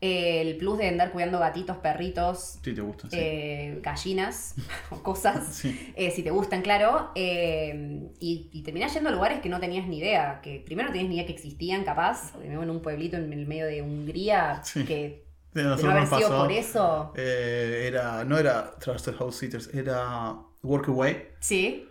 Eh, 0.00 0.42
el 0.42 0.56
plus 0.58 0.78
de 0.78 0.86
andar 0.88 1.10
cuidando 1.10 1.40
gatitos, 1.40 1.76
perritos, 1.78 2.58
Sí, 2.62 2.72
te 2.72 2.80
gusta. 2.80 3.10
Sí. 3.10 3.16
eh, 3.18 3.80
gallinas 3.82 4.54
o 4.90 5.02
cosas. 5.02 5.48
Sí. 5.56 5.92
eh, 5.96 6.10
si 6.12 6.22
te 6.22 6.30
gustan, 6.30 6.62
claro. 6.62 7.10
y, 7.16 8.48
y 8.52 8.62
terminás 8.62 8.94
yendo 8.94 9.08
a 9.08 9.12
lugares 9.12 9.40
que 9.40 9.48
no 9.48 9.58
tenías 9.58 9.86
ni 9.88 9.98
idea. 9.98 10.40
Que 10.40 10.62
primero 10.64 10.88
no 10.88 10.92
tenías 10.92 11.08
ni 11.08 11.16
idea 11.16 11.26
que 11.26 11.32
existían, 11.32 11.84
capaz. 11.84 12.32
En 12.42 12.56
un 12.58 12.80
pueblito 12.80 13.16
en 13.16 13.32
el 13.32 13.46
medio 13.46 13.66
de 13.66 13.82
Hungría. 13.82 14.60
Sí. 14.62 14.84
Que 14.84 15.24
de 15.54 15.64
no 15.64 15.72
haber 15.72 15.80
nos 15.80 16.08
sido 16.08 16.20
pasó, 16.28 16.38
por 16.38 16.52
eso. 16.52 17.12
era, 17.16 18.24
no 18.24 18.38
era 18.38 18.76
Trusted 18.78 19.16
House 19.16 19.36
Sitters, 19.36 19.74
era 19.74 20.36
Workaway. 20.62 21.28
Sí. 21.40 21.88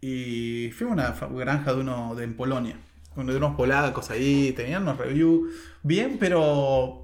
Y 0.00 0.70
fuimos 0.72 0.98
a 0.98 1.26
una 1.26 1.44
granja 1.44 1.74
de 1.74 1.80
uno 1.80 2.14
de 2.14 2.24
en 2.24 2.36
Polonia. 2.36 2.78
Uno 3.16 3.32
de 3.32 3.38
unos 3.38 3.54
polacos 3.54 4.10
ahí, 4.10 4.52
tenían 4.52 4.82
unos 4.82 4.98
reviews 4.98 5.50
bien, 5.82 6.16
pero. 6.18 7.03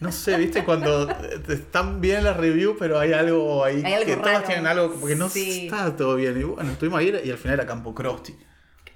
No 0.00 0.12
sé, 0.12 0.36
viste, 0.36 0.64
cuando 0.64 1.08
están 1.48 2.00
bien 2.00 2.24
las 2.24 2.36
reviews, 2.36 2.76
pero 2.78 2.98
hay 2.98 3.12
algo 3.12 3.64
ahí 3.64 3.82
Hay 3.84 3.94
algo 3.94 4.06
que 4.06 4.16
raro. 4.16 4.22
todas 4.28 4.44
tienen 4.44 4.66
algo, 4.66 4.90
como 4.92 5.06
que 5.06 5.16
no 5.16 5.28
Sí. 5.28 5.66
está 5.66 5.96
todo 5.96 6.16
bien. 6.16 6.38
Y 6.38 6.42
bueno, 6.44 6.72
estuvimos 6.72 6.98
ahí 7.00 7.14
y 7.24 7.30
al 7.30 7.38
final 7.38 7.54
era 7.60 7.66
Campo 7.66 7.94
Crosti. 7.94 8.36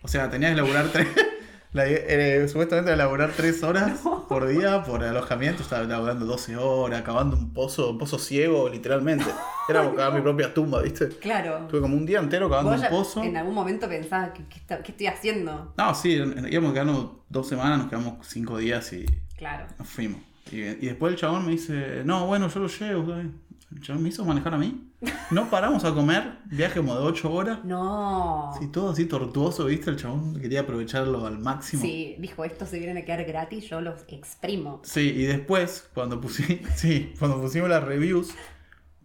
O 0.02 0.08
sea, 0.08 0.28
tenías 0.28 0.50
que 0.52 0.56
laburar 0.56 0.88
tres. 0.92 1.06
la- 1.72 1.86
eh, 1.86 2.46
supuestamente 2.48 2.94
laburar 2.96 3.30
tres 3.36 3.62
horas 3.62 4.00
por 4.28 4.46
día 4.48 4.82
por 4.82 5.02
alojamiento. 5.04 5.62
Estaba 5.62 5.84
laburando 5.84 6.26
12 6.26 6.56
horas, 6.56 7.00
acabando 7.00 7.36
un 7.36 7.52
pozo, 7.52 7.90
un 7.90 7.98
pozo 7.98 8.18
ciego, 8.18 8.68
literalmente. 8.68 9.24
Era 9.68 9.84
como 9.84 9.94
cavar 9.96 10.14
mi 10.14 10.20
propia 10.20 10.52
tumba, 10.52 10.82
¿viste? 10.82 11.08
Claro. 11.08 11.66
Tuve 11.68 11.80
como 11.80 11.96
un 11.96 12.04
día 12.06 12.18
entero 12.18 12.50
cavando 12.50 12.72
un 12.72 12.88
pozo. 12.90 13.22
en 13.22 13.36
algún 13.36 13.54
momento 13.54 13.88
pensabas, 13.88 14.30
¿qué, 14.34 14.42
qué 14.48 14.82
qué 14.82 14.90
estoy 14.92 15.06
haciendo? 15.06 15.72
No, 15.78 15.94
sí, 15.94 16.12
íbamos 16.50 16.70
a 16.70 16.74
quedarnos 16.74 17.06
dos 17.28 17.48
semanas, 17.48 17.78
nos 17.78 17.88
quedamos 17.88 18.26
cinco 18.26 18.58
días 18.58 18.92
y 18.92 19.06
Claro. 19.36 19.66
nos 19.78 19.88
fuimos. 19.88 20.20
Y, 20.52 20.56
y 20.60 20.86
después 20.86 21.12
el 21.12 21.18
chabón 21.18 21.44
me 21.46 21.52
dice, 21.52 22.02
no, 22.04 22.26
bueno, 22.26 22.48
yo 22.48 22.60
lo 22.60 22.68
llevo. 22.68 23.14
El 23.14 23.80
chabón 23.82 24.02
me 24.02 24.08
hizo 24.08 24.24
manejar 24.24 24.54
a 24.54 24.58
mí. 24.58 24.84
No 25.30 25.48
paramos 25.50 25.84
a 25.84 25.92
comer, 25.94 26.38
viaje 26.46 26.80
como 26.80 26.94
de 26.94 27.00
ocho 27.02 27.30
horas. 27.32 27.60
No. 27.64 28.50
Sí, 28.58 28.66
todo 28.68 28.90
así 28.90 29.04
tortuoso, 29.06 29.66
¿viste? 29.66 29.90
El 29.90 29.96
chabón 29.96 30.40
quería 30.40 30.60
aprovecharlo 30.60 31.26
al 31.26 31.38
máximo. 31.38 31.82
Sí, 31.82 32.16
dijo, 32.18 32.44
estos 32.44 32.68
se 32.70 32.78
vienen 32.78 32.96
a 32.98 33.02
quedar 33.04 33.24
gratis, 33.24 33.68
yo 33.68 33.80
los 33.80 34.04
exprimo. 34.08 34.80
Sí, 34.84 35.12
y 35.14 35.24
después, 35.24 35.88
cuando, 35.94 36.20
pusi- 36.20 36.60
sí, 36.76 37.12
cuando 37.18 37.40
pusimos 37.40 37.68
las 37.68 37.84
reviews, 37.84 38.34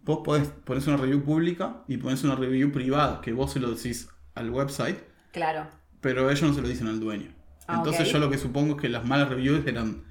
vos 0.02 0.20
podés 0.24 0.48
pones 0.48 0.86
una 0.86 0.96
review 0.96 1.22
pública 1.22 1.82
y 1.86 1.98
pones 1.98 2.24
una 2.24 2.34
review 2.34 2.72
privada, 2.72 3.20
que 3.20 3.32
vos 3.32 3.52
se 3.52 3.60
lo 3.60 3.70
decís 3.70 4.08
al 4.34 4.50
website, 4.50 4.98
Claro. 5.32 5.66
pero 6.00 6.28
ellos 6.30 6.42
no 6.42 6.54
se 6.54 6.62
lo 6.62 6.68
dicen 6.68 6.88
al 6.88 6.98
dueño. 7.00 7.28
Ah, 7.68 7.76
Entonces 7.76 8.10
yo 8.10 8.18
lo 8.18 8.30
que 8.30 8.38
supongo 8.38 8.74
es 8.76 8.80
que 8.80 8.88
las 8.88 9.04
malas 9.04 9.28
reviews 9.28 9.66
eran 9.66 10.02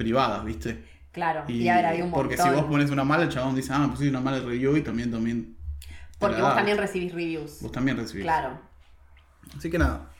privadas, 0.00 0.42
¿viste? 0.46 0.82
Claro. 1.12 1.44
Y, 1.46 1.68
ahora 1.68 1.90
había 1.90 2.04
un 2.04 2.10
montón. 2.10 2.28
porque 2.28 2.42
si 2.42 2.48
vos 2.48 2.64
pones 2.64 2.90
una 2.90 3.04
mala, 3.04 3.24
el 3.24 3.28
chabón 3.28 3.54
dice, 3.54 3.70
ah, 3.74 3.86
pusiste 3.90 4.08
una 4.08 4.20
mala 4.20 4.38
review 4.38 4.76
y 4.76 4.80
también, 4.80 5.10
también. 5.10 5.58
Porque 6.18 6.40
vos 6.40 6.54
también 6.54 6.78
recibís 6.78 7.12
reviews. 7.12 7.60
Vos 7.60 7.70
también 7.70 7.98
recibís. 7.98 8.24
Claro. 8.24 8.58
Así 9.56 9.70
que 9.70 9.78
nada. 9.78 10.10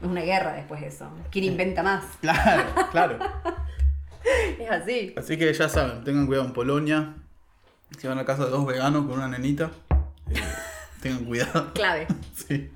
Es 0.00 0.06
una 0.06 0.20
guerra 0.20 0.52
después 0.52 0.82
de 0.82 0.88
eso. 0.88 1.10
¿Quién 1.30 1.46
inventa 1.46 1.82
más? 1.82 2.04
Claro, 2.20 2.64
claro. 2.90 3.18
Es 4.58 4.70
así. 4.70 5.14
Así 5.16 5.38
que 5.38 5.50
ya 5.52 5.68
saben, 5.70 6.04
tengan 6.04 6.26
cuidado 6.26 6.46
en 6.46 6.52
Polonia. 6.52 7.14
Si 7.98 8.06
van 8.06 8.18
a 8.18 8.26
casa 8.26 8.44
de 8.44 8.50
dos 8.50 8.66
veganos 8.66 9.06
con 9.06 9.14
una 9.14 9.28
nenita, 9.28 9.70
eh, 10.30 10.42
tengan 11.00 11.24
cuidado. 11.24 11.72
Clave. 11.72 12.06
Sí. 12.34 12.70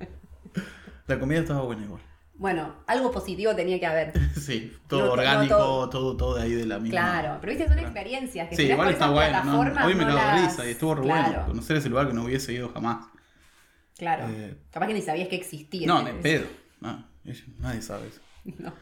La 1.07 1.19
comida 1.19 1.39
estaba 1.39 1.61
buena 1.61 1.83
igual. 1.83 2.01
Bueno, 2.37 2.75
algo 2.87 3.11
positivo 3.11 3.55
tenía 3.55 3.79
que 3.79 3.85
haber. 3.85 4.13
Sí, 4.35 4.75
todo 4.87 4.99
No 4.99 5.05
to- 5.09 5.15
no 5.15 5.21
orgánico, 5.21 5.57
todo. 5.57 5.89
todo. 5.89 6.17
todo 6.17 6.35
de 6.35 6.43
ahí 6.43 6.51
de 6.53 6.65
la 6.65 6.77
misma. 6.79 6.91
Claro. 6.99 7.37
Pero 7.41 7.53
viste, 7.53 7.67
son 7.67 7.79
experiencias 7.79 8.49
que 8.49 8.55
Sí, 8.55 8.63
igual 8.63 8.89
está 8.89 9.09
bueno. 9.09 9.43
¿no? 9.43 9.59
Hoy 9.85 9.95
me 9.95 10.03
cago 10.05 10.15
las- 10.17 10.41
risa 10.51 10.65
y 10.67 10.71
estuvo 10.71 10.95
re 10.95 11.03
Claro, 11.03 11.29
bueno. 11.31 11.47
Conocer 11.47 11.77
ese 11.77 11.89
lugar 11.89 12.07
que 12.07 12.13
no 12.13 12.23
hubiese 12.25 12.53
ido 12.53 12.69
jamás. 12.69 13.07
Claro. 13.97 14.27
Eh, 14.29 14.57
Capaz 14.71 14.87
que 14.87 14.93
ni 14.93 15.01
sabías 15.01 15.29
que 15.29 15.37
existía. 15.37 15.87
No, 15.87 16.03
ni 16.03 16.11
pedo. 16.21 16.45
No, 16.81 17.07
ellos- 17.23 17.47
nadie 17.59 17.81
sabe 17.81 18.07
eso. 18.09 18.19
No. 18.59 18.73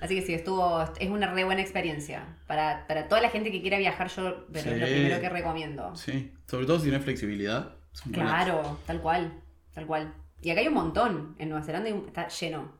Así 0.00 0.16
que 0.16 0.22
sí, 0.26 0.34
estuvo, 0.34 0.82
es 1.00 1.08
una 1.08 1.32
re 1.32 1.44
buena 1.44 1.62
experiencia. 1.62 2.36
Para, 2.46 2.86
para 2.86 3.08
toda 3.08 3.22
la 3.22 3.30
gente 3.30 3.50
que 3.50 3.62
quiera 3.62 3.78
viajar, 3.78 4.08
yo 4.08 4.46
pero 4.52 4.70
es 4.70 4.80
lo 4.80 4.86
primero 4.86 5.20
que 5.20 5.28
recomiendo. 5.30 5.96
Sí, 5.96 6.34
sobre 6.46 6.66
todo 6.66 6.76
si 6.78 6.84
tienes 6.84 7.02
flexibilidad. 7.02 7.76
Claro, 8.12 8.78
tal 8.86 9.00
cual, 9.00 9.32
tal 9.72 9.86
cual. 9.86 10.12
Y 10.44 10.50
acá 10.50 10.60
hay 10.60 10.68
un 10.68 10.74
montón. 10.74 11.34
En 11.38 11.48
Nueva 11.48 11.64
Zelanda 11.64 11.92
un- 11.92 12.06
está 12.06 12.28
lleno. 12.28 12.72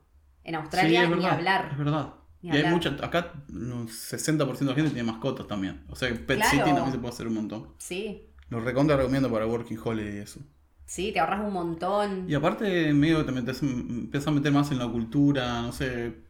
En 0.43 0.51
Sí, 0.53 0.55
Australia 0.55 1.09
ni 1.09 1.25
hablar. 1.25 1.69
Es 1.71 1.77
verdad. 1.77 2.13
Ni 2.41 2.49
y 2.55 2.57
hay 2.61 2.65
mucha, 2.71 2.89
acá 3.01 3.33
un 3.49 3.87
60% 3.89 4.59
de 4.59 4.65
la 4.65 4.75
gente 4.75 4.91
tiene 4.93 5.11
mascotas 5.11 5.47
también. 5.47 5.83
O 5.89 5.95
sea 5.95 6.09
que 6.09 6.15
Pet 6.15 6.37
Claro. 6.37 6.51
City 6.51 6.63
también 6.63 6.91
se 6.91 6.99
puede 6.99 7.13
hacer 7.13 7.27
un 7.27 7.33
montón. 7.33 7.67
Sí, 7.79 8.29
Lo 8.49 8.59
recontra 8.59 8.95
recomiendo 8.95 9.31
para 9.31 9.47
Working 9.47 9.79
Holiday 9.83 10.17
y 10.17 10.19
eso. 10.19 10.39
sí, 10.85 11.11
te 11.11 11.19
ahorras 11.19 11.43
un 11.43 11.53
montón. 11.53 12.29
Y 12.29 12.35
aparte, 12.35 12.93
medio 12.93 13.17
que 13.17 13.23
te 13.23 13.31
metes, 13.31 13.63
empiezas 13.63 14.27
a 14.27 14.31
meter 14.31 14.51
más 14.51 14.69
en 14.71 14.77
la 14.77 14.87
cultura, 14.87 15.63
no 15.63 15.71
sé, 15.71 16.24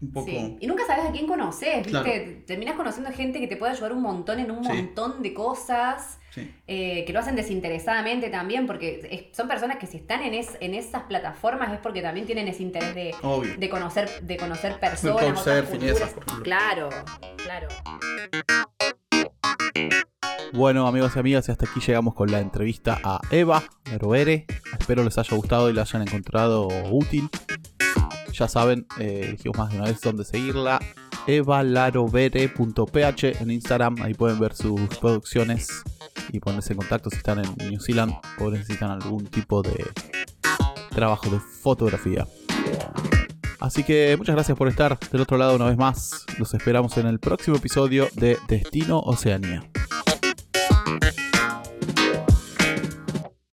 un 0.00 0.12
poco. 0.12 0.26
Sí. 0.26 0.56
Y 0.60 0.66
nunca 0.66 0.86
sabes 0.86 1.06
a 1.06 1.12
quién 1.12 1.26
conoces, 1.26 1.76
¿viste? 1.84 1.90
Claro. 1.90 2.42
Terminás 2.46 2.76
conociendo 2.76 3.10
gente 3.10 3.40
que 3.40 3.48
te 3.48 3.56
puede 3.56 3.72
ayudar 3.72 3.92
un 3.92 4.02
montón 4.02 4.38
en 4.38 4.50
un 4.50 4.62
Sí. 4.64 4.72
montón 4.72 5.22
de 5.22 5.34
cosas. 5.34 6.18
Sí. 6.30 6.54
eh, 6.68 7.04
que 7.06 7.12
lo 7.14 7.18
hacen 7.20 7.34
desinteresadamente 7.34 8.28
también, 8.28 8.66
porque 8.66 9.00
es- 9.10 9.36
son 9.36 9.48
personas 9.48 9.78
que 9.78 9.86
si 9.88 9.96
están 9.96 10.22
en, 10.22 10.34
es- 10.34 10.56
en 10.60 10.74
esas 10.74 11.02
plataformas 11.04 11.72
es 11.72 11.80
porque 11.80 12.00
también 12.02 12.26
tienen 12.26 12.46
ese 12.46 12.62
interés 12.62 12.94
de, 12.94 13.14
de 13.58 13.68
conocer, 13.70 14.08
de 14.22 14.36
conocer 14.36 14.78
personas, 14.78 15.22
esas, 15.22 16.10
por 16.12 16.22
ejemplo. 16.24 16.42
Claro, 16.44 16.90
claro. 17.42 17.68
Bueno, 20.52 20.86
amigos 20.86 21.16
y 21.16 21.18
amigas, 21.18 21.48
hasta 21.48 21.64
aquí 21.68 21.80
llegamos 21.80 22.14
con 22.14 22.30
la 22.30 22.38
entrevista 22.40 23.00
a 23.02 23.20
Eva 23.30 23.64
Larovere. 23.90 24.46
Espero 24.78 25.02
les 25.02 25.18
haya 25.18 25.36
gustado 25.36 25.70
y 25.70 25.72
la 25.72 25.82
hayan 25.82 26.02
encontrado 26.02 26.68
útil. 26.90 27.28
Ya 28.38 28.46
saben, 28.46 28.86
eh, 29.00 29.36
más 29.56 29.70
de 29.70 29.78
una 29.78 29.86
vez 29.86 30.00
dónde 30.00 30.24
seguirla. 30.24 30.78
evalarovere.ph 31.26 33.42
en 33.42 33.50
Instagram. 33.50 33.96
Ahí 34.00 34.14
pueden 34.14 34.38
ver 34.38 34.54
sus 34.54 34.80
producciones 35.00 35.82
y 36.32 36.38
ponerse 36.38 36.72
en 36.72 36.78
contacto 36.78 37.10
si 37.10 37.16
están 37.16 37.40
en 37.40 37.52
New 37.68 37.80
Zealand 37.80 38.14
o 38.38 38.48
necesitan 38.48 38.92
algún 38.92 39.26
tipo 39.26 39.60
de 39.62 39.84
trabajo 40.90 41.28
de 41.30 41.40
fotografía. 41.40 42.28
Así 43.58 43.82
que 43.82 44.14
muchas 44.16 44.36
gracias 44.36 44.56
por 44.56 44.68
estar 44.68 44.96
del 45.10 45.22
otro 45.22 45.36
lado 45.36 45.56
una 45.56 45.66
vez 45.66 45.76
más. 45.76 46.24
Los 46.38 46.54
esperamos 46.54 46.96
en 46.96 47.08
el 47.08 47.18
próximo 47.18 47.56
episodio 47.56 48.08
de 48.14 48.38
Destino 48.46 49.00
Oceanía. 49.00 49.68